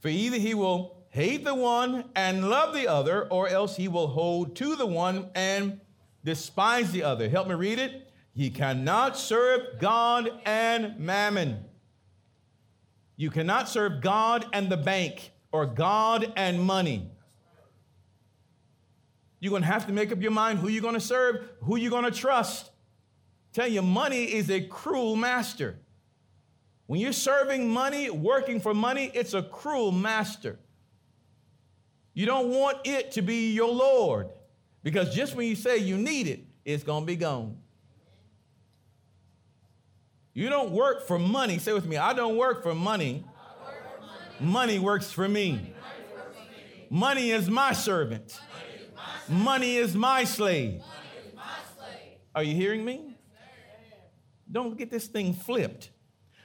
[0.01, 4.09] For either he will hate the one and love the other, or else he will
[4.09, 5.81] hold to the one and
[6.25, 7.29] despise the other.
[7.29, 8.11] Help me read it.
[8.35, 11.65] Ye cannot serve God and mammon.
[13.17, 17.11] You cannot serve God and the bank or God and money.
[19.39, 21.77] You're going to have to make up your mind who you're going to serve, who
[21.77, 22.71] you're going to trust.
[23.53, 25.79] Tell you, money is a cruel master.
[26.93, 30.59] When you're serving money, working for money, it's a cruel master.
[32.13, 34.29] You don't want it to be your Lord
[34.83, 37.57] because just when you say you need it, it's going to be gone.
[40.35, 41.59] You don't work for money.
[41.59, 43.25] Say with me, I don't work for money.
[44.39, 44.79] Money.
[44.79, 45.73] works for me.
[46.91, 48.39] Money, is my servant.
[49.31, 49.77] Money.
[49.77, 50.83] Is my slave.
[52.35, 53.17] Are you hearing me?
[54.51, 55.92] Don't get this thing flipped.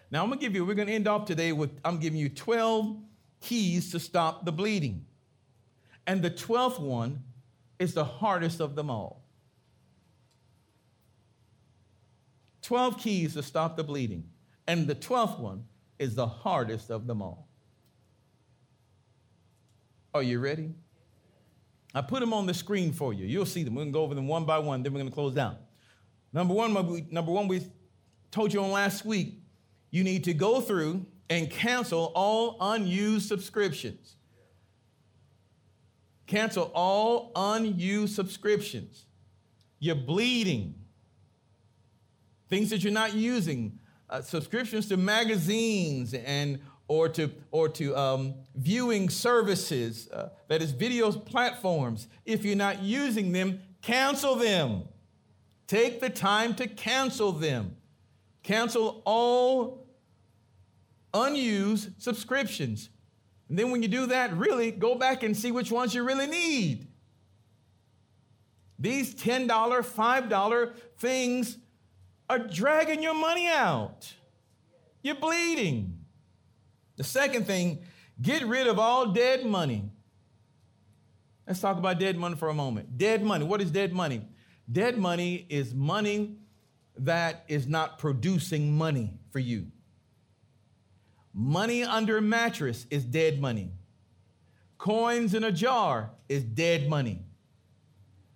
[0.09, 2.19] Now, I'm going to give you, we're going to end off today with, I'm giving
[2.19, 2.97] you 12
[3.41, 5.05] keys to stop the bleeding.
[6.05, 7.23] And the 12th one
[7.79, 9.23] is the hardest of them all.
[12.61, 14.23] 12 keys to stop the bleeding.
[14.67, 15.65] And the 12th one
[15.99, 17.47] is the hardest of them all.
[20.13, 20.73] Are you ready?
[21.93, 23.25] I put them on the screen for you.
[23.25, 23.75] You'll see them.
[23.75, 25.57] We're going to go over them one by one, then we're going to close down.
[26.33, 26.73] Number one,
[27.09, 27.61] number one, we
[28.31, 29.41] told you on last week,
[29.89, 34.15] you need to go through and cancel all unused subscriptions.
[36.25, 39.05] Cancel all unused subscriptions.
[39.79, 40.75] You're bleeding.
[42.49, 43.79] Things that you're not using.
[44.09, 50.71] Uh, subscriptions to magazines and or to or to um, viewing services uh, that is
[50.71, 54.83] video platforms if you're not using them cancel them
[55.67, 57.75] take the time to cancel them
[58.47, 59.85] cancel all
[61.13, 62.89] unused subscriptions
[63.49, 66.27] and then when you do that really go back and see which ones you really
[66.27, 66.87] need
[68.79, 71.57] these $10 $5 things
[72.29, 74.13] are dragging your money out
[75.01, 75.97] you're bleeding
[76.97, 77.79] the second thing,
[78.21, 79.89] get rid of all dead money.
[81.47, 82.97] Let's talk about dead money for a moment.
[82.97, 83.45] Dead money.
[83.45, 84.23] What is dead money?
[84.69, 86.35] Dead money is money
[87.05, 89.67] that is not producing money for you.
[91.33, 93.71] Money under a mattress is dead money.
[94.77, 97.23] Coins in a jar is dead money.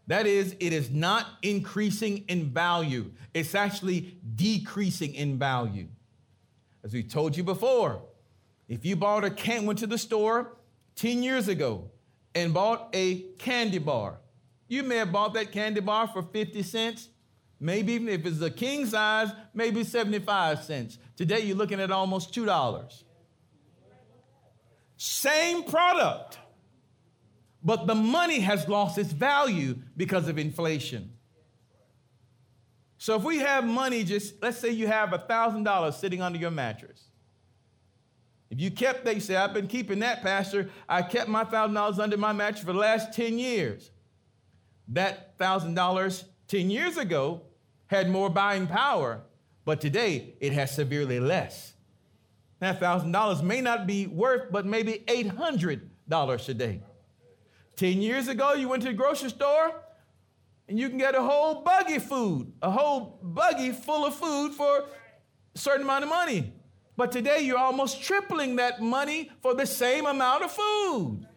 [0.08, 5.88] That is, it is not increasing in value, it's actually decreasing in value.
[6.84, 8.02] As we told you before,
[8.68, 10.58] if you bought a can, went to the store
[10.96, 11.92] 10 years ago
[12.34, 14.18] and bought a candy bar,
[14.68, 17.10] you may have bought that candy bar for 50 cents.
[17.64, 20.98] Maybe even if it's a king size, maybe 75 cents.
[21.16, 23.04] Today you're looking at almost $2.
[24.98, 26.40] Same product,
[27.64, 31.12] but the money has lost its value because of inflation.
[32.98, 37.10] So if we have money, just let's say you have $1,000 sitting under your mattress.
[38.50, 40.70] If you kept they say, I've been keeping that, Pastor.
[40.90, 43.92] I kept my $1,000 under my mattress for the last 10 years.
[44.88, 47.44] That $1,000 10 years ago
[47.92, 49.22] had more buying power,
[49.66, 51.74] but today it has severely less.
[52.60, 56.82] That $1,000 may not be worth, but maybe $800 today.
[57.76, 59.74] 10 years ago, you went to the grocery store
[60.70, 64.86] and you can get a whole buggy food, a whole buggy full of food for
[65.54, 66.54] a certain amount of money.
[66.96, 71.28] But today you're almost tripling that money for the same amount of food.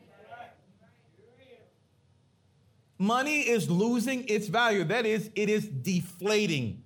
[3.04, 4.82] Money is losing its value.
[4.82, 6.82] That is, it is deflating.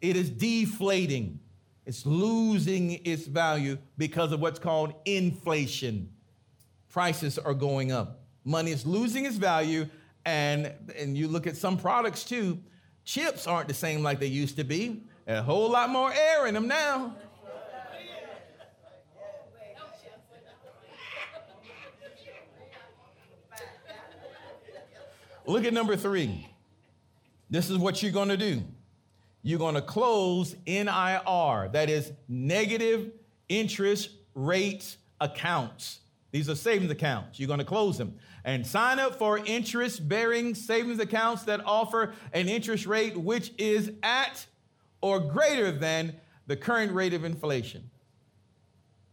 [0.00, 1.38] It is deflating.
[1.84, 6.08] It's losing its value because of what's called inflation.
[6.88, 8.22] Prices are going up.
[8.42, 9.86] Money is losing its value,
[10.24, 12.58] and, and you look at some products too,
[13.04, 15.02] chips aren't the same like they used to be.
[15.26, 17.16] A whole lot more air in them now.
[25.46, 26.48] Look at number three.
[27.50, 28.62] This is what you're going to do.
[29.42, 33.12] You're going to close NIR, that is negative
[33.48, 36.00] interest rate accounts.
[36.30, 37.38] These are savings accounts.
[37.38, 38.14] You're going to close them
[38.44, 43.92] and sign up for interest bearing savings accounts that offer an interest rate which is
[44.02, 44.46] at
[45.02, 46.16] or greater than
[46.46, 47.90] the current rate of inflation.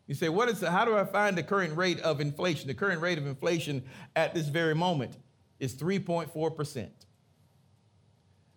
[0.08, 2.68] You say, what is the, how do I find the current rate of inflation?
[2.68, 3.84] The current rate of inflation
[4.16, 5.18] at this very moment
[5.62, 6.90] is 3.4%.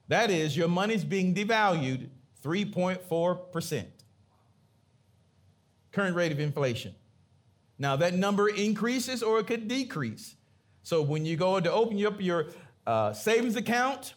[0.08, 2.08] That is, your money's being devalued
[2.42, 3.84] 3.4%.
[5.92, 6.94] Current rate of inflation.
[7.78, 10.36] Now, that number increases or it could decrease.
[10.82, 12.46] So, when you go to open up your
[12.86, 14.14] uh, savings account,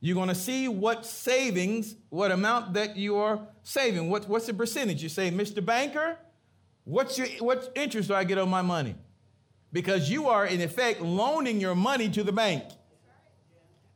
[0.00, 4.10] you're going to see what savings, what amount that you are saving.
[4.10, 5.02] What, what's the percentage?
[5.02, 5.64] You say, Mr.
[5.64, 6.18] Banker,
[6.84, 8.96] what's your, what interest do I get on my money?
[9.72, 12.64] Because you are, in effect, loaning your money to the bank.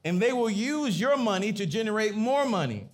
[0.04, 2.88] And they will use your money to generate more money.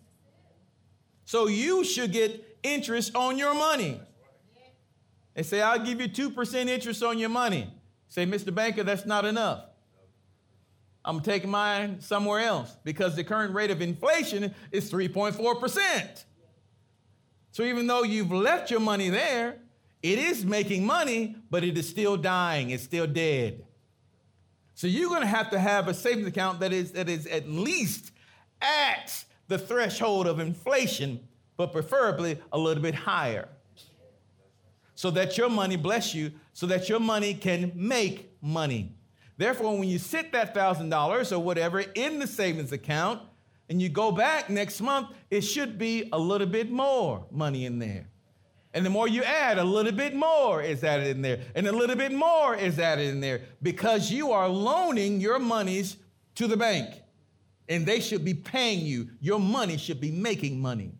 [1.25, 4.01] So you should get interest on your money.
[5.35, 7.73] They say, I'll give you 2% interest on your money.
[8.09, 8.55] Say, Mr.
[8.55, 9.65] Banker, that's not enough.
[11.05, 16.25] I'm taking mine somewhere else because the current rate of inflation is 3.4%.
[17.51, 19.59] So even though you've left your money there,
[20.03, 23.65] it is making money, but it is still dying, it's still dead.
[24.75, 27.49] So you're going to have to have a savings account that is, that is at
[27.49, 28.11] least
[28.61, 31.21] at the threshold of inflation,
[31.57, 33.49] but preferably a little bit higher.
[34.95, 38.95] So that your money, bless you, so that your money can make money.
[39.37, 43.23] Therefore, when you sit that $1,000 or whatever in the savings account
[43.69, 47.79] and you go back next month, it should be a little bit more money in
[47.79, 48.07] there.
[48.75, 51.73] And the more you add, a little bit more is added in there, and a
[51.73, 55.97] little bit more is added in there because you are loaning your monies
[56.37, 57.03] to the bank
[57.69, 59.09] and they should be paying you.
[59.21, 60.93] Your money should be making money.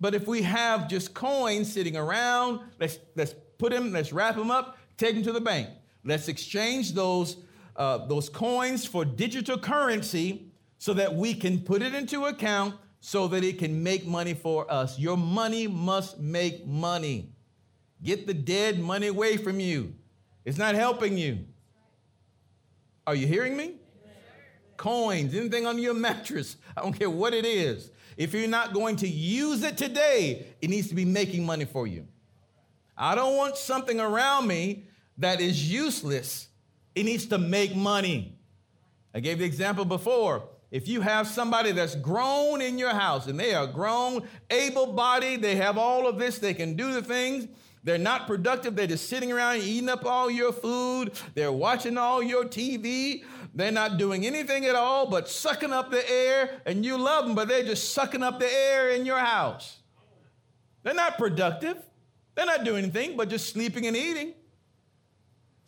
[0.00, 4.50] But if we have just coins sitting around, let's, let's put them, let's wrap them
[4.50, 5.68] up, take them to the bank.
[6.04, 7.36] Let's exchange those,
[7.76, 13.28] uh, those coins for digital currency so that we can put it into account so
[13.28, 14.98] that it can make money for us.
[14.98, 17.32] Your money must make money.
[18.02, 19.94] Get the dead money away from you.
[20.44, 21.44] It's not helping you.
[23.06, 23.74] Are you hearing me?
[24.76, 27.90] Coins, anything on your mattress, I don't care what it is.
[28.16, 31.86] If you're not going to use it today, it needs to be making money for
[31.86, 32.06] you.
[32.96, 34.88] I don't want something around me
[35.18, 36.48] that is useless.
[36.94, 38.38] It needs to make money.
[39.14, 40.48] I gave the example before.
[40.70, 45.40] If you have somebody that's grown in your house and they are grown, able bodied,
[45.40, 47.48] they have all of this, they can do the things,
[47.84, 52.22] they're not productive, they're just sitting around eating up all your food, they're watching all
[52.22, 56.98] your TV, they're not doing anything at all but sucking up the air, and you
[56.98, 59.78] love them, but they're just sucking up the air in your house.
[60.82, 61.78] They're not productive,
[62.34, 64.34] they're not doing anything but just sleeping and eating.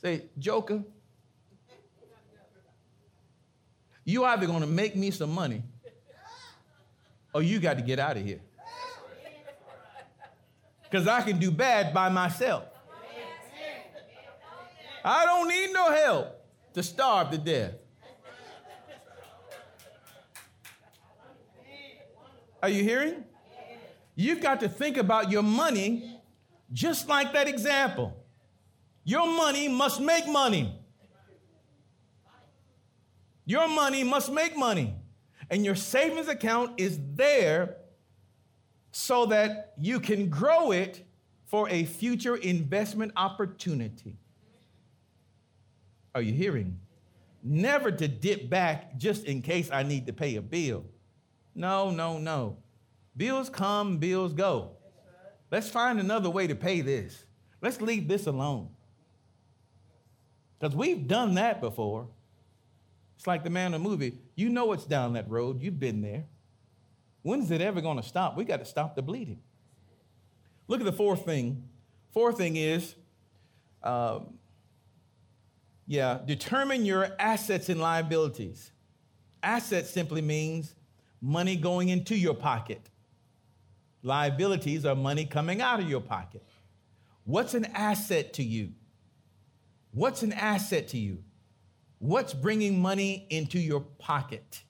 [0.03, 0.83] Say, Joker,
[4.11, 5.63] you either going to make me some money
[7.33, 8.41] or you got to get out of here.
[10.83, 12.65] Because I can do bad by myself.
[15.05, 16.45] I don't need no help
[16.75, 17.75] to starve to death.
[22.63, 23.25] Are you hearing?
[24.15, 26.21] You've got to think about your money
[26.73, 28.15] just like that example.
[29.05, 30.80] Your money must make money.
[33.51, 34.95] Your money must make money.
[35.51, 37.79] And your savings account is there
[38.93, 41.05] so that you can grow it
[41.47, 44.19] for a future investment opportunity.
[46.15, 46.79] Are you hearing?
[47.43, 50.85] Never to dip back just in case I need to pay a bill.
[51.53, 52.57] No, no, no.
[53.17, 54.77] Bills come, bills go.
[55.51, 57.25] Let's find another way to pay this.
[57.61, 58.69] Let's leave this alone.
[60.61, 62.07] Because we've done that before.
[63.21, 64.17] It's like the man in the movie.
[64.35, 65.61] You know it's down that road.
[65.61, 66.25] You've been there.
[67.21, 68.35] When's it ever going to stop?
[68.35, 69.41] We got to stop the bleeding.
[70.69, 71.69] Look at the fourth thing.
[72.15, 72.95] Fourth thing is,
[73.83, 74.39] um,
[75.87, 78.73] yeah, determine your assets and liabilities.
[79.43, 80.75] Assets simply means
[81.21, 82.89] money going into your pocket.
[84.03, 86.43] Liabilities are money coming out of your pocket.
[87.25, 88.71] What's an asset to you?
[89.91, 91.23] What's an asset to you?
[92.01, 94.63] What's bringing money into your pocket?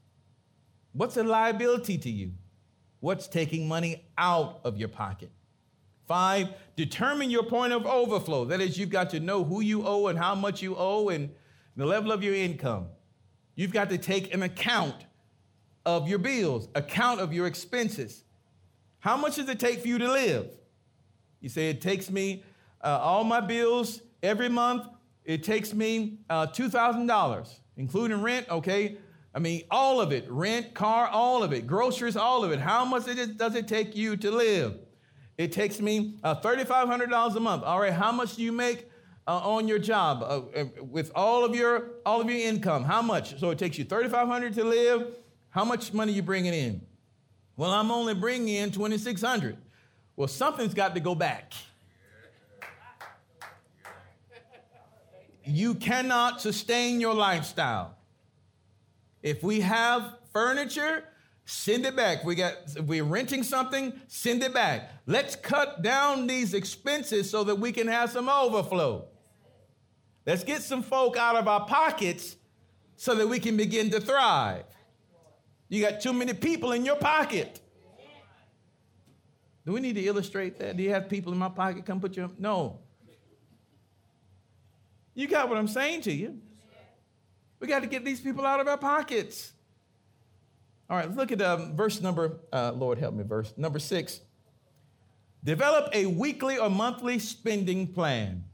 [0.92, 2.32] What's a liability to you?
[2.98, 5.30] What's taking money out of your pocket?
[6.08, 8.46] Five, determine your point of overflow.
[8.46, 11.30] That is, you've got to know who you owe and how much you owe and
[11.76, 12.88] the level of your income.
[13.54, 14.96] You've got to take an account
[15.86, 18.24] of your bills, account of your expenses.
[18.98, 20.48] How much does it take for you to live?
[21.40, 22.42] You say, it takes me
[22.82, 24.88] uh, all my bills every month
[25.30, 28.96] it takes me uh, $2,000, including rent, okay?
[29.32, 32.58] I mean, all of it rent, car, all of it, groceries, all of it.
[32.58, 34.76] How much does it take you to live?
[35.38, 37.62] It takes me uh, $3,500 a month.
[37.62, 38.90] All right, how much do you make
[39.28, 42.82] uh, on your job uh, uh with all of your all of your income?
[42.82, 43.38] How much?
[43.38, 45.14] So it takes you $3,500 to live.
[45.50, 46.80] How much money you bringing in?
[47.56, 49.56] Well, I'm only bringing in 2,600.
[50.16, 51.52] Well, something's got to go back.
[55.50, 57.96] You cannot sustain your lifestyle.
[59.22, 61.04] If we have furniture,
[61.44, 62.24] send it back.
[62.24, 64.90] We got if we're renting something, send it back.
[65.06, 69.06] Let's cut down these expenses so that we can have some overflow.
[70.26, 72.36] Let's get some folk out of our pockets
[72.96, 74.64] so that we can begin to thrive.
[75.68, 77.60] You got too many people in your pocket.
[79.64, 80.76] Do we need to illustrate that?
[80.76, 82.80] Do you have people in my pocket come put your no?
[85.20, 86.38] You got what I'm saying to you.
[87.60, 89.52] We got to get these people out of our pockets.
[90.88, 94.20] All right, look at um, verse number, uh, Lord help me, verse number six.
[95.44, 98.44] Develop a weekly or monthly spending plan.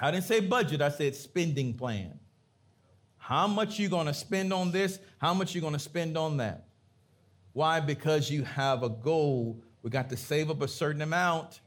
[0.00, 2.18] I didn't say budget, I said spending plan.
[3.18, 4.98] How much you going to spend on this?
[5.18, 6.68] How much you going to spend on that?
[7.52, 7.80] Why?
[7.80, 9.62] Because you have a goal.
[9.82, 11.60] We got to save up a certain amount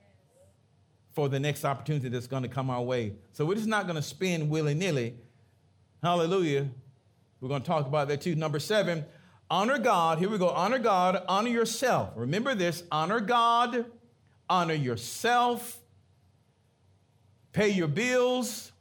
[1.15, 3.13] for the next opportunity that's going to come our way.
[3.31, 5.15] So we're just not going to spend willy nilly.
[6.03, 6.67] Hallelujah.
[7.41, 8.35] We're going to talk about that too.
[8.35, 9.05] Number seven,
[9.49, 10.17] Honor God.
[10.17, 10.49] Here we go.
[10.49, 11.23] Honor God.
[11.27, 12.11] Honor yourself.
[12.15, 13.85] Remember this honor God,
[14.49, 15.79] honor yourself,
[17.53, 18.71] pay your bills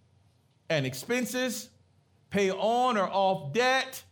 [0.71, 1.69] and expenses,
[2.31, 4.03] pay on or off debt,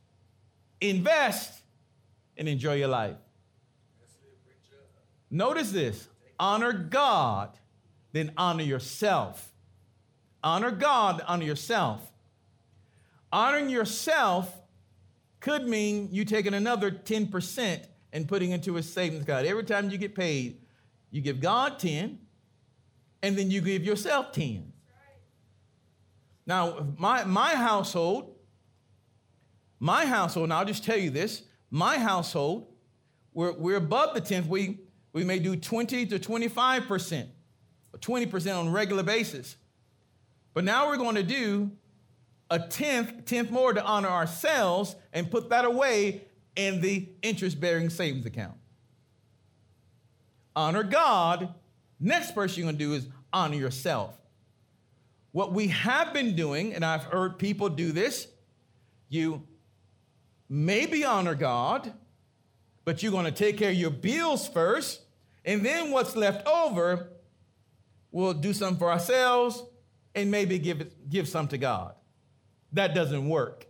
[0.81, 1.63] invest,
[2.37, 3.17] and enjoy your life.
[5.31, 6.09] Notice this
[6.39, 7.57] honor God,
[8.13, 9.53] then honor yourself.
[10.45, 12.13] Honor God, honor yourself.
[13.33, 14.61] Honoring yourself
[15.41, 19.47] could mean you taking another 10% and putting into a savings account.
[19.47, 20.61] Every time you get paid,
[21.11, 22.19] you give God 10
[23.23, 24.73] and then you give yourself 10.
[26.47, 28.35] Now, my, my household,
[29.79, 32.67] my household, and I'll just tell you this, my household,
[33.33, 34.47] we're, we're above the 10th.
[34.47, 34.81] We,
[35.13, 37.27] we may do 20 to 25%,
[37.93, 39.57] or 20% on a regular basis.
[40.55, 41.71] But now we're going to do
[42.51, 46.23] a tenth, tenth more to honor ourselves and put that away
[46.55, 48.57] in the interest bearing savings account.
[50.55, 51.55] Honor God.
[51.99, 54.19] Next person you're going to do is honor yourself.
[55.31, 58.29] What we have been doing, and I've heard people do this,
[59.09, 59.43] you
[60.49, 61.93] maybe honor God,
[62.85, 65.01] but you're going to take care of your bills first,
[65.45, 67.09] and then what's left over,
[68.13, 69.65] we'll do something for ourselves
[70.15, 71.95] and maybe give, give some to God.
[72.73, 73.67] That doesn't work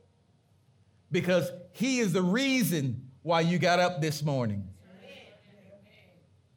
[1.11, 4.68] because He is the reason why you got up this morning.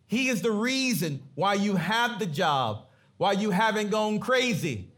[0.07, 2.85] He is the reason why you have the job,
[3.17, 4.91] why you haven't gone crazy.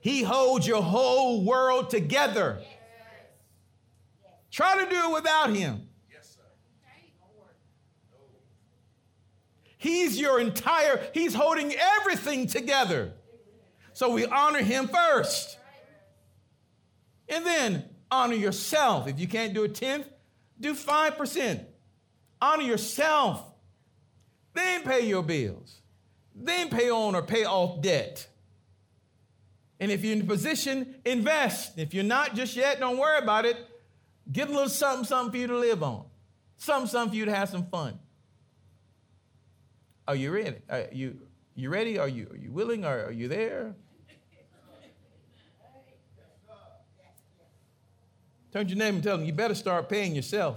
[0.00, 2.60] He holds your whole world together.
[4.50, 5.87] Try to do it without Him.
[9.78, 13.12] He's your entire, He's holding everything together.
[13.94, 15.56] So we honor Him first.
[17.28, 19.06] And then honor yourself.
[19.08, 20.06] If you can't do a tenth,
[20.60, 21.64] do 5%.
[22.40, 23.44] Honor yourself.
[24.54, 25.80] Then pay your bills.
[26.34, 28.26] Then pay on or pay off debt.
[29.80, 31.78] And if you're in a position, invest.
[31.78, 33.56] If you're not just yet, don't worry about it.
[34.30, 36.04] Get a little something, something for you to live on.
[36.56, 37.98] Something, something for you to have some fun.
[40.08, 40.56] Are you ready?
[40.70, 41.18] Are you,
[41.54, 41.98] you ready?
[41.98, 42.82] Are you, are you willing?
[42.86, 43.74] Are, are you there?
[48.50, 50.56] Turn to your name and tell them, you better start paying yourself.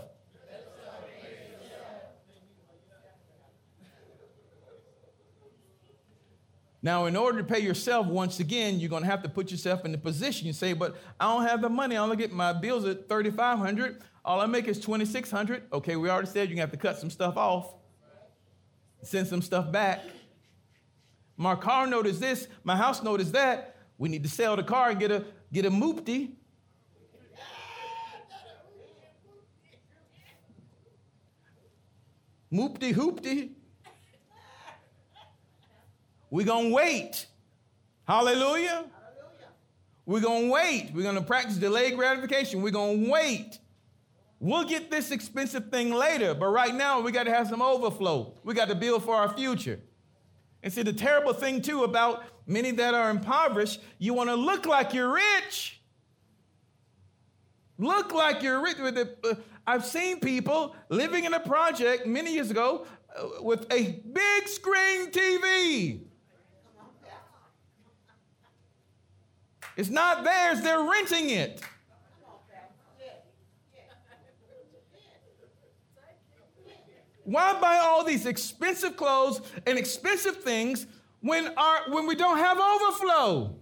[6.81, 9.83] Now, in order to pay yourself, once again, you're going to have to put yourself
[9.83, 10.47] in the position.
[10.47, 11.97] You say, but I don't have the money.
[11.97, 16.27] I only get my bills at 3500 All I make is 2600 Okay, we already
[16.27, 17.75] said you're going to have to cut some stuff off,
[19.03, 20.01] send some stuff back.
[21.37, 22.47] My car note is this.
[22.63, 23.75] My house note is that.
[23.97, 26.33] We need to sell the car and get a, get a moopty.
[32.51, 33.51] Moopty hoopty.
[36.29, 37.25] We're going to wait.
[38.07, 38.85] Hallelujah.
[40.05, 40.91] We're going to wait.
[40.93, 42.61] We're going to practice delayed gratification.
[42.61, 43.59] We're going to wait.
[44.41, 48.33] We'll get this expensive thing later, but right now we got to have some overflow.
[48.43, 49.79] We got to build for our future.
[50.63, 54.65] And see, the terrible thing too about many that are impoverished, you want to look
[54.65, 55.79] like you're rich.
[57.77, 58.77] Look like you're rich.
[58.79, 59.35] Uh,
[59.67, 65.11] I've seen people living in a project many years ago uh, with a big screen
[65.11, 66.01] TV.
[69.77, 71.61] It's not theirs, they're renting it.
[77.32, 80.86] Why buy all these expensive clothes and expensive things
[81.21, 83.55] when, our, when we don't have overflow?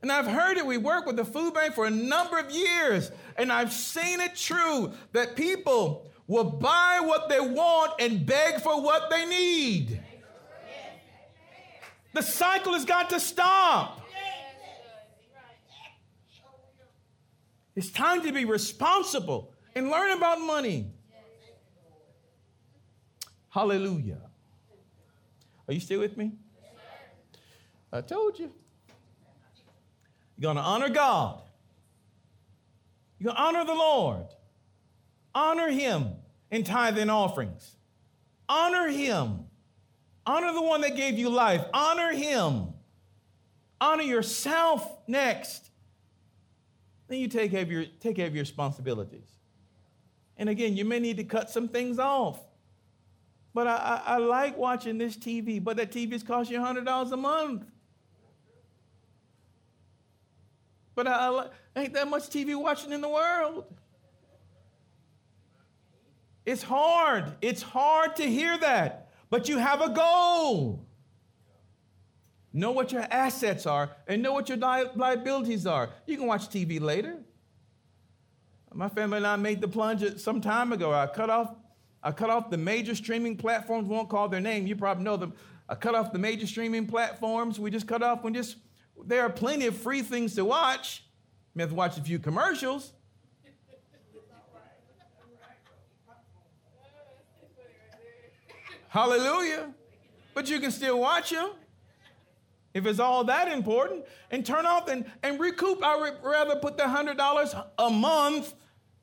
[0.00, 0.64] And I've heard it.
[0.64, 4.36] We work with the food bank for a number of years, and I've seen it
[4.36, 10.00] true that people will buy what they want and beg for what they need.
[12.12, 14.00] The cycle has got to stop.
[17.74, 20.93] It's time to be responsible and learn about money.
[23.54, 24.18] Hallelujah.
[25.68, 26.32] Are you still with me?
[27.92, 28.50] I told you.
[30.36, 31.40] You're going to honor God.
[33.20, 34.26] You're going to honor the Lord.
[35.36, 36.14] Honor Him
[36.50, 37.76] in tithe and offerings.
[38.48, 39.44] Honor Him.
[40.26, 41.64] Honor the one that gave you life.
[41.72, 42.72] Honor Him.
[43.80, 45.70] Honor yourself next.
[47.06, 49.30] Then you take care of your, take care of your responsibilities.
[50.36, 52.40] And again, you may need to cut some things off.
[53.54, 57.12] But I, I, I like watching this TV, but that TV is costing you $100
[57.12, 57.64] a month.
[60.96, 61.46] But I, I,
[61.76, 63.64] ain't that much TV watching in the world.
[66.44, 67.32] It's hard.
[67.40, 69.10] It's hard to hear that.
[69.30, 70.86] But you have a goal.
[72.52, 75.90] Know what your assets are and know what your li- liabilities are.
[76.06, 77.18] You can watch TV later.
[78.72, 80.92] My family and I made the plunge some time ago.
[80.92, 81.54] I cut off,
[82.04, 83.88] I cut off the major streaming platforms.
[83.88, 84.66] Won't call their name.
[84.66, 85.32] You probably know them.
[85.68, 87.58] I cut off the major streaming platforms.
[87.58, 88.22] We just cut off.
[88.22, 88.58] We just
[89.06, 91.02] there are plenty of free things to watch.
[91.54, 92.92] You have to watch a few commercials.
[98.88, 99.74] Hallelujah.
[100.34, 101.50] But you can still watch them
[102.74, 105.82] if it's all that important and turn off and, and recoup.
[105.82, 108.54] I would rather put the $100 a month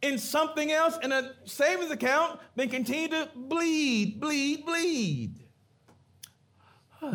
[0.02, 5.36] in something else in a savings account then continue to bleed, bleed, bleed.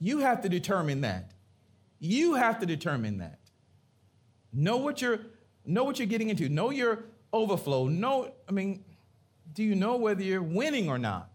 [0.00, 1.32] you have to determine that.
[1.98, 3.38] You have to determine that.
[4.52, 5.20] Know what you're
[5.64, 6.48] know what you're getting into.
[6.48, 7.88] Know your overflow.
[7.88, 8.84] Know, I mean,
[9.52, 11.30] do you know whether you're winning or not?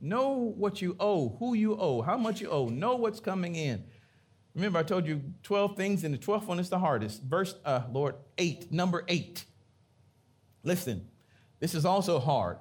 [0.00, 2.68] Know what you owe, who you owe, how much you owe.
[2.68, 3.84] Know what's coming in.
[4.54, 7.22] Remember, I told you 12 things, and the 12th one is the hardest.
[7.22, 9.44] Verse, uh, Lord, 8, number 8.
[10.62, 11.08] Listen,
[11.58, 12.58] this is also hard.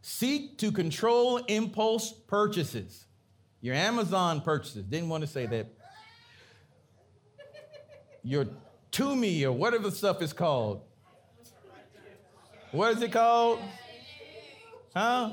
[0.00, 3.06] Seek to control impulse purchases.
[3.60, 4.82] Your Amazon purchases.
[4.82, 5.68] Didn't want to say that.
[8.24, 8.46] Your
[8.90, 10.82] Temu or whatever the stuff is called.
[12.72, 13.60] What is it called?
[14.94, 15.30] Huh?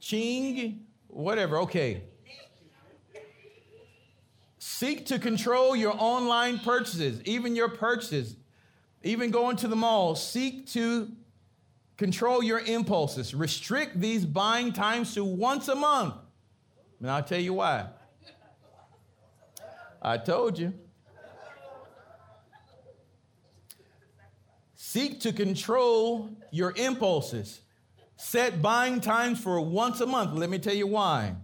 [0.00, 0.86] Ching?
[1.06, 2.02] Whatever, okay.
[4.78, 8.36] Seek to control your online purchases, even your purchases,
[9.02, 10.14] even going to the mall.
[10.14, 11.10] Seek to
[11.96, 13.34] control your impulses.
[13.34, 16.14] Restrict these buying times to once a month.
[17.00, 17.88] And I'll tell you why.
[20.00, 20.72] I told you.
[24.76, 27.62] Seek to control your impulses.
[28.16, 30.38] Set buying times for once a month.
[30.38, 31.34] Let me tell you why.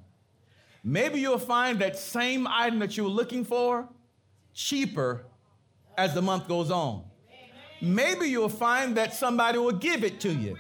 [0.85, 3.89] Maybe you'll find that same item that you were looking for
[4.53, 5.25] cheaper
[5.97, 7.05] as the month goes on.
[7.81, 10.57] Maybe you'll find that somebody will give it to you.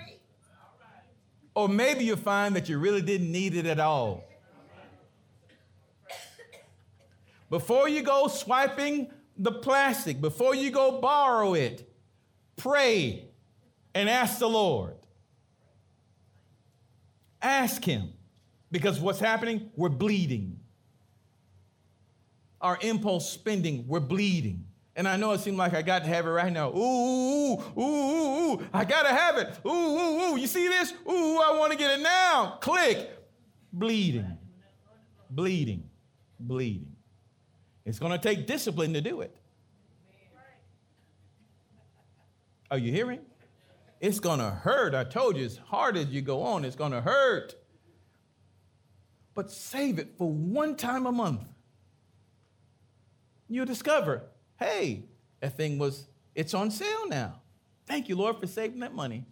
[1.54, 4.24] Or maybe you'll find that you really didn't need it at all.
[7.50, 11.88] Before you go swiping the plastic, before you go borrow it,
[12.56, 13.28] Pray
[13.94, 14.94] and ask the Lord.
[17.42, 18.12] Ask Him.
[18.74, 19.70] Because what's happening?
[19.76, 20.58] We're bleeding.
[22.60, 24.64] Our impulse spending, we're bleeding.
[24.96, 26.70] And I know it seemed like I got to have it right now.
[26.70, 29.60] Ooh, ooh, ooh, ooh, ooh, I got to have it.
[29.64, 30.36] Ooh, ooh, ooh.
[30.36, 30.92] You see this?
[31.08, 32.58] Ooh, I want to get it now.
[32.60, 33.10] Click.
[33.72, 34.38] Bleeding.
[35.30, 35.88] Bleeding.
[36.40, 36.96] Bleeding.
[37.84, 39.36] It's going to take discipline to do it.
[42.72, 43.20] Are you hearing?
[44.00, 44.96] It's gonna hurt.
[44.96, 47.54] I told you, as hard as you go on, it's gonna hurt.
[49.34, 51.48] But save it for one time a month.
[53.48, 54.22] You'll discover,
[54.58, 55.04] hey,
[55.40, 57.40] that thing was, it's on sale now.
[57.86, 59.24] Thank you, Lord, for saving that money.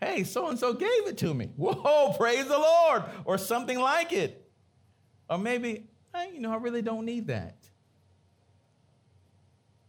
[0.00, 1.50] Hey, so and so gave it to me.
[1.56, 4.50] Whoa, praise the Lord, or something like it.
[5.28, 7.56] Or maybe, hey, you know, I really don't need that.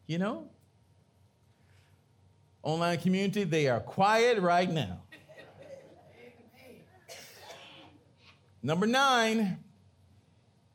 [0.06, 0.50] You know,
[2.64, 5.02] online community, they are quiet right now.
[8.64, 9.58] Number nine,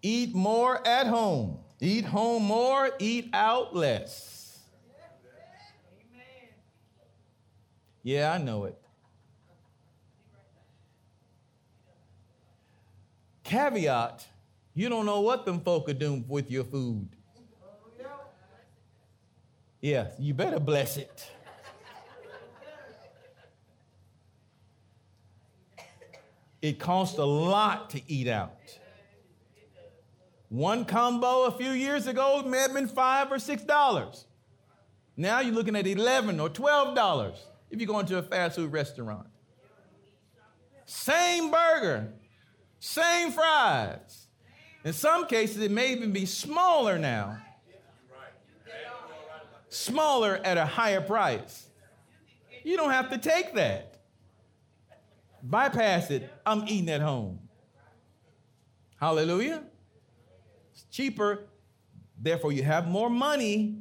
[0.02, 1.58] eat more at home.
[1.80, 4.60] Eat home more, eat out less.
[8.02, 8.78] Yeah, I know it.
[13.42, 14.26] Caveat,
[14.74, 17.08] you don't know what them folk are doing with your food.
[18.00, 18.20] Oh,
[19.80, 21.30] yeah, you better bless it.
[26.62, 28.58] It costs a lot to eat out.
[30.48, 34.26] One combo a few years ago may have been five or six dollars.
[35.16, 38.72] Now you're looking at eleven or twelve dollars if you go into a fast food
[38.72, 39.26] restaurant.
[40.84, 42.12] Same burger,
[42.78, 44.28] same fries.
[44.84, 47.38] In some cases, it may even be smaller now.
[49.68, 51.68] Smaller at a higher price.
[52.62, 53.95] You don't have to take that.
[55.42, 56.30] Bypass it.
[56.44, 57.40] I'm eating at home.
[59.00, 59.62] Hallelujah.
[60.72, 61.46] It's cheaper.
[62.20, 63.78] Therefore, you have more money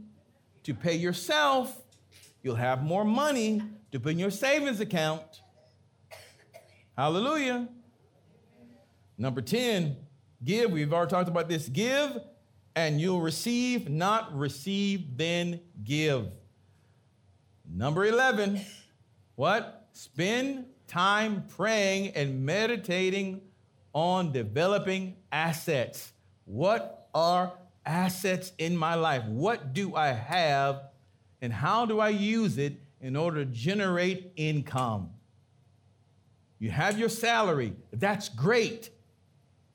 [0.63, 1.75] to pay yourself.
[2.43, 5.41] You'll have more money to put in your savings account.
[6.97, 7.67] Hallelujah.
[9.17, 9.95] Number 10,
[10.43, 11.67] Give, we've already talked about this.
[11.69, 12.19] Give
[12.75, 16.27] and you'll receive, not receive, then give.
[17.67, 18.61] Number 11,
[19.35, 19.87] what?
[19.93, 23.41] Spend time praying and meditating
[23.93, 26.13] on developing assets.
[26.45, 27.53] What are
[27.85, 29.23] assets in my life?
[29.25, 30.81] What do I have
[31.41, 35.11] and how do I use it in order to generate income?
[36.59, 38.89] You have your salary, that's great,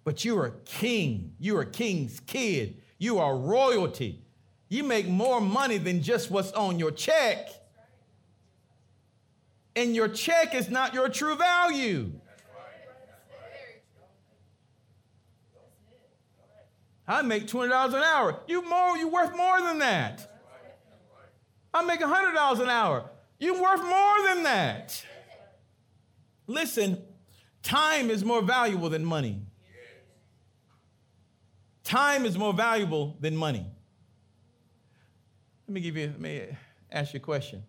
[0.05, 1.35] but you're a king.
[1.39, 2.81] You're a king's kid.
[2.99, 4.23] You are royalty.
[4.69, 7.49] You make more money than just what's on your check.
[9.77, 12.13] And your check is not your true value.
[17.07, 18.41] I make $20 an hour.
[18.47, 20.31] You more, you worth more than that.
[21.75, 23.11] I make $100 an hour.
[23.39, 25.05] You're worth more than that.
[26.47, 27.03] Listen,
[27.63, 29.41] time is more valuable than money.
[31.83, 33.67] Time is more valuable than money.
[35.67, 36.47] Let me give you, let me
[36.93, 37.65] ask you a question.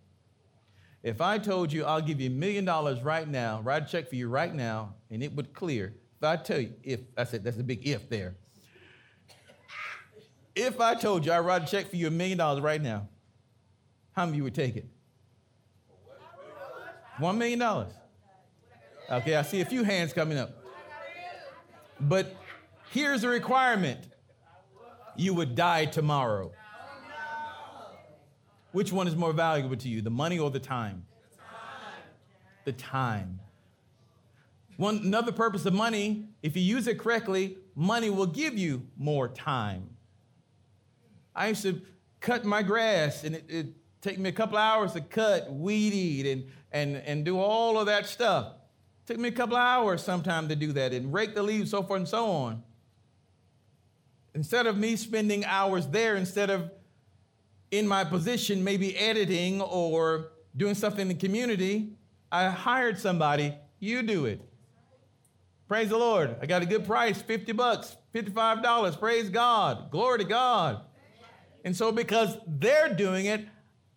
[1.03, 4.09] If I told you I'll give you a million dollars right now, write a check
[4.09, 5.95] for you right now, and it would clear.
[6.19, 8.35] If I tell you, if I said that's a big if there.
[10.55, 13.07] If I told you I'd write a check for you a million dollars right now,
[14.11, 14.85] how many of you would take it?
[17.17, 17.93] One million dollars.
[19.09, 20.51] Okay, I see a few hands coming up.
[21.99, 22.35] But
[22.91, 23.99] here's a requirement
[25.15, 26.51] you would die tomorrow.
[28.71, 31.05] Which one is more valuable to you, the money or the time?
[31.29, 32.03] The time.
[32.65, 33.39] The time.
[34.77, 39.27] One another purpose of money, if you use it correctly, money will give you more
[39.27, 39.89] time.
[41.35, 41.81] I used to
[42.19, 43.67] cut my grass, and it, it
[44.01, 47.87] take me a couple hours to cut, weed eat, and, and, and do all of
[47.87, 48.53] that stuff.
[49.05, 51.99] Took me a couple hours sometime to do that, and rake the leaves, so forth
[51.99, 52.63] and so on.
[54.33, 56.71] Instead of me spending hours there, instead of
[57.71, 61.93] in my position, maybe editing or doing something in the community,
[62.31, 64.41] I hired somebody, you do it.
[65.67, 66.35] Praise the Lord.
[66.41, 68.99] I got a good price, 50 bucks, $55.
[68.99, 69.89] Praise God.
[69.89, 70.81] Glory to God.
[71.63, 73.45] And so, because they're doing it,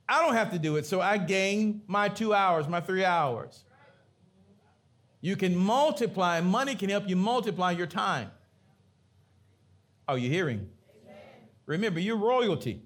[0.09, 0.87] I don't have to do it.
[0.87, 3.65] So, I gain my two hours, my three hours.
[5.21, 8.31] You can multiply, money can help you multiply your time.
[10.07, 10.69] Are you hearing?
[11.67, 12.84] Remember, you're royalty.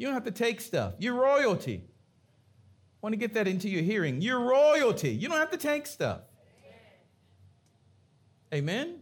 [0.00, 0.94] You don't have to take stuff.
[0.98, 1.82] You're royalty.
[1.84, 4.22] I want to get that into your hearing.
[4.22, 5.10] You're royalty.
[5.10, 6.22] You don't have to take stuff.
[8.54, 8.86] Amen?
[8.86, 8.98] Amen?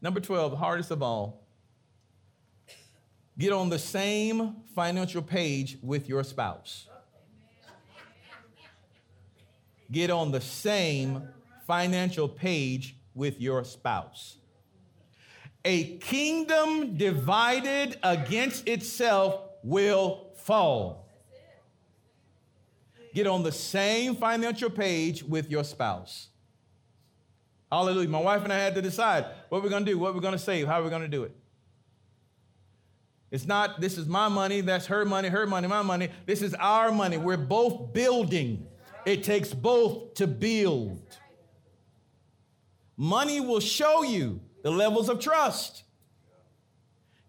[0.00, 1.48] Number 12, hardest of all.
[3.36, 6.86] Get on the same financial page with your spouse.
[9.90, 11.28] Get on the same
[11.66, 14.36] financial page with your spouse.
[15.64, 21.08] A kingdom divided against itself will fall.
[23.12, 26.28] Get on the same financial page with your spouse.
[27.70, 28.08] Hallelujah.
[28.08, 30.32] My wife and I had to decide what we're going to do, what we're going
[30.32, 31.34] to save, how we're going to do it.
[33.32, 36.10] It's not, this is my money, that's her money, her money, my money.
[36.26, 37.18] This is our money.
[37.18, 38.68] We're both building.
[39.04, 41.02] It takes both to build.
[42.96, 45.82] Money will show you the levels of trust.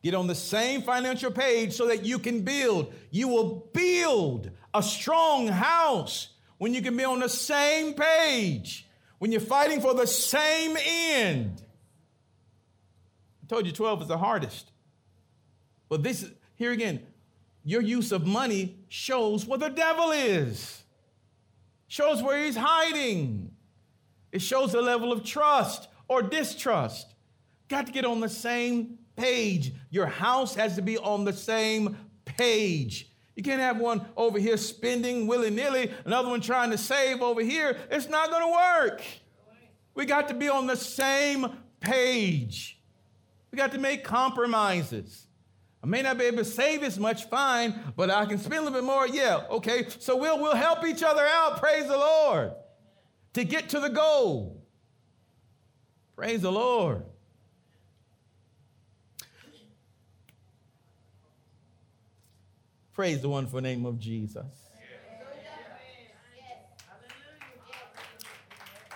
[0.04, 2.94] Get on the same financial page so that you can build.
[3.12, 8.88] You will build a strong house when you can be on the same page,
[9.20, 11.64] when you're fighting for the same end.
[13.44, 14.72] I told you 12 is the hardest.
[15.90, 17.02] But this, here again,
[17.64, 20.84] your use of money shows where the devil is,
[21.88, 23.52] shows where he's hiding.
[24.32, 27.14] It shows the level of trust or distrust.
[27.68, 29.74] Got to get on the same page.
[29.90, 33.12] Your house has to be on the same page.
[33.36, 37.42] You can't have one over here spending willy nilly, another one trying to save over
[37.42, 37.78] here.
[37.92, 39.04] It's not going to work.
[39.94, 41.48] We got to be on the same
[41.80, 42.80] page.
[43.52, 45.28] We got to make compromises.
[45.84, 48.62] I may not be able to save as much, fine, but I can spend a
[48.62, 49.08] little bit more.
[49.08, 49.88] Yeah, okay.
[50.00, 52.54] So we'll, we'll help each other out, praise the Lord,
[53.34, 54.66] to get to the goal.
[56.16, 57.04] Praise the Lord.
[62.98, 64.44] Praise the wonderful name of Jesus.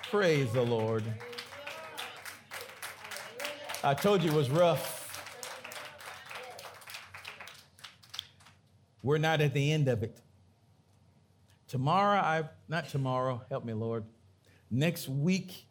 [0.09, 1.03] Praise the Lord.
[3.83, 5.23] I told you it was rough.
[9.03, 10.19] We're not at the end of it.
[11.67, 14.03] Tomorrow, I not tomorrow, help me, Lord.
[14.71, 15.67] Next week,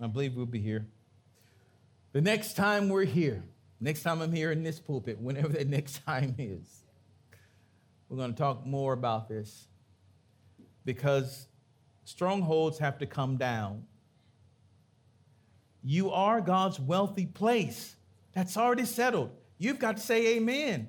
[0.00, 0.86] I believe we'll be here.
[2.12, 3.42] The next time we're here,
[3.80, 6.82] next time I'm here in this pulpit, whenever that next time is,
[8.08, 9.68] we're going to talk more about this
[10.84, 11.46] because
[12.04, 13.84] strongholds have to come down.
[15.82, 17.96] You are God's wealthy place.
[18.34, 19.30] That's already settled.
[19.58, 20.88] You've got to say amen.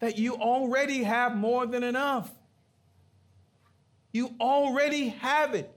[0.00, 2.30] That you already have more than enough.
[4.12, 5.70] You already have it.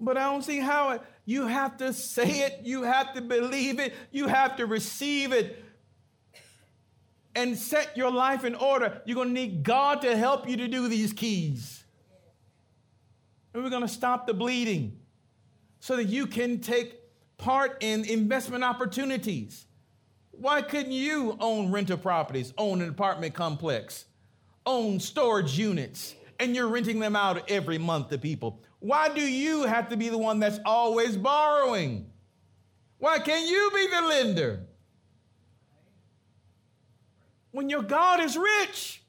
[0.00, 3.78] But I don't see how it, you have to say it, you have to believe
[3.78, 5.64] it, you have to receive it
[7.34, 9.00] and set your life in order.
[9.04, 11.84] You're going to need God to help you to do these keys.
[13.54, 14.98] And we're going to stop the bleeding
[15.80, 16.96] so that you can take
[17.38, 19.66] part in investment opportunities.
[20.30, 24.06] Why couldn't you own rental properties, own an apartment complex,
[24.64, 28.62] own storage units, and you're renting them out every month to people?
[28.80, 32.10] Why do you have to be the one that's always borrowing?
[32.98, 34.60] Why can't you be the lender?
[37.52, 39.02] When your God is rich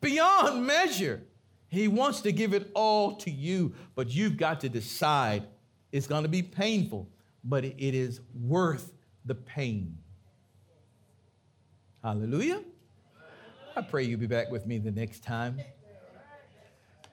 [0.00, 1.22] beyond measure,
[1.68, 5.44] He wants to give it all to you, but you've got to decide.
[5.90, 7.08] It's going to be painful,
[7.44, 8.92] but it is worth
[9.26, 9.98] the pain.
[12.02, 12.62] Hallelujah.
[13.74, 15.58] I pray you'll be back with me the next time.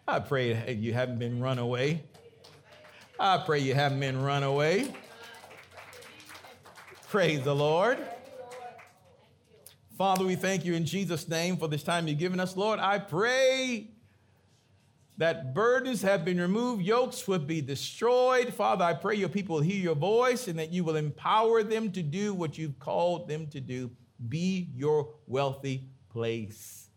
[0.05, 2.03] I pray you haven't been run away.
[3.17, 4.93] I pray you haven't been run away.
[7.07, 7.97] Praise the Lord.
[9.97, 12.57] Father, we thank you in Jesus' name for this time you've given us.
[12.57, 13.91] Lord, I pray
[15.17, 18.53] that burdens have been removed, yokes would be destroyed.
[18.53, 21.91] Father, I pray your people will hear your voice and that you will empower them
[21.93, 23.91] to do what you've called them to do.
[24.27, 25.89] Be your wealthy
[26.19, 26.89] place.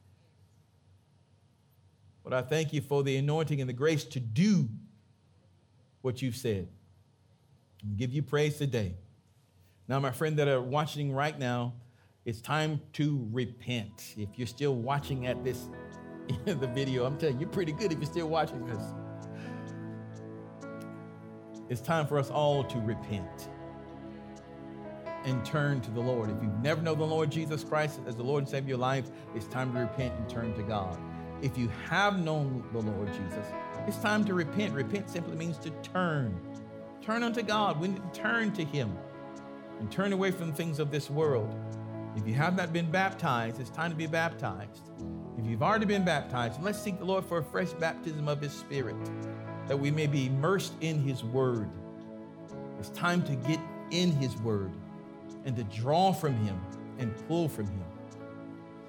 [2.25, 4.69] But I thank you for the anointing and the grace to do
[6.01, 6.67] what you've said.
[7.85, 8.97] I give you praise today.
[9.87, 11.75] Now, my friend that are watching right now,
[12.25, 14.15] it's time to repent.
[14.17, 15.69] If you're still watching at this
[16.45, 18.83] the video, I'm telling you, you're pretty good if you're still watching this.
[21.69, 23.51] It's time for us all to repent
[25.25, 26.31] and turn to the Lord.
[26.31, 28.79] If you've never known the Lord Jesus Christ as the Lord and Savior of your
[28.79, 30.99] life, it's time to repent and turn to God.
[31.43, 33.47] If you have known the Lord Jesus,
[33.87, 34.75] it's time to repent.
[34.75, 36.39] Repent simply means to turn.
[37.01, 37.81] Turn unto God.
[37.81, 38.97] We need to turn to Him
[39.81, 41.53] and turn away from things of this world.
[42.17, 44.83] If you have not been baptized, it's time to be baptized.
[45.39, 48.53] If you've already been baptized, let's seek the Lord for a fresh baptism of His
[48.53, 48.97] Spirit,
[49.67, 51.69] that we may be immersed in His Word.
[52.79, 53.59] It's time to get
[53.91, 54.73] in His Word
[55.45, 56.61] and to draw from Him
[56.99, 57.85] and pull from Him.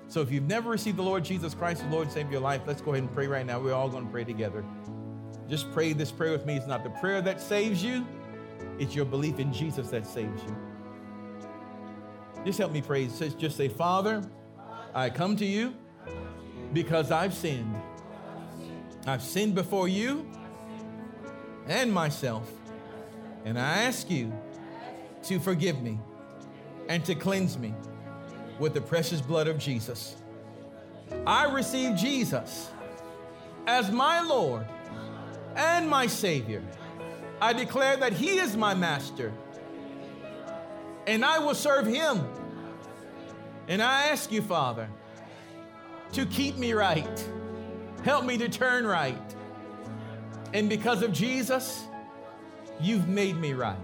[0.08, 2.42] So if you've never received the Lord Jesus Christ as Lord and Savior of your
[2.42, 3.60] life, let's go ahead and pray right now.
[3.60, 4.64] We're all going to pray together.
[5.50, 6.56] Just pray this prayer with me.
[6.56, 8.06] It's not the prayer that saves you,
[8.80, 10.56] it's your belief in Jesus that saves you.
[12.46, 13.08] Just help me pray.
[13.08, 14.22] Just say, Father,
[14.94, 15.74] I come to you
[16.74, 17.76] because I've sinned.
[19.08, 20.30] I've sinned before you
[21.68, 22.52] and myself.
[23.46, 24.32] And I ask you
[25.24, 26.00] to forgive me
[26.90, 27.74] and to cleanse me
[28.60, 30.16] with the precious blood of Jesus.
[31.26, 32.70] I receive Jesus
[33.68, 34.66] as my Lord
[35.56, 36.64] and my Savior.
[37.42, 39.34] I declare that He is my master
[41.08, 42.22] and I will serve Him.
[43.68, 44.90] And I ask you, Father,
[46.14, 47.30] to keep me right.
[48.04, 49.36] Help me to turn right.
[50.54, 51.84] And because of Jesus,
[52.80, 53.78] you've made me right.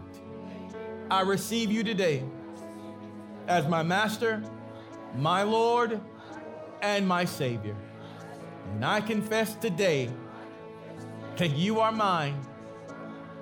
[1.09, 2.23] I receive you today
[3.49, 4.41] as my master
[5.15, 5.99] my Lord
[6.81, 7.75] and my Savior.
[8.73, 10.09] And I confess today
[11.37, 12.39] that you are mine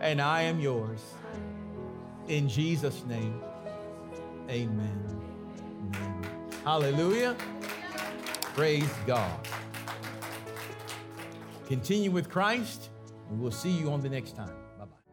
[0.01, 1.01] and I am yours.
[2.28, 3.41] In Jesus' name,
[4.49, 5.22] amen.
[5.95, 6.26] amen.
[6.64, 7.36] Hallelujah.
[8.53, 9.47] Praise God.
[11.68, 12.89] Continue with Christ,
[13.30, 14.66] and we'll see you on the next time.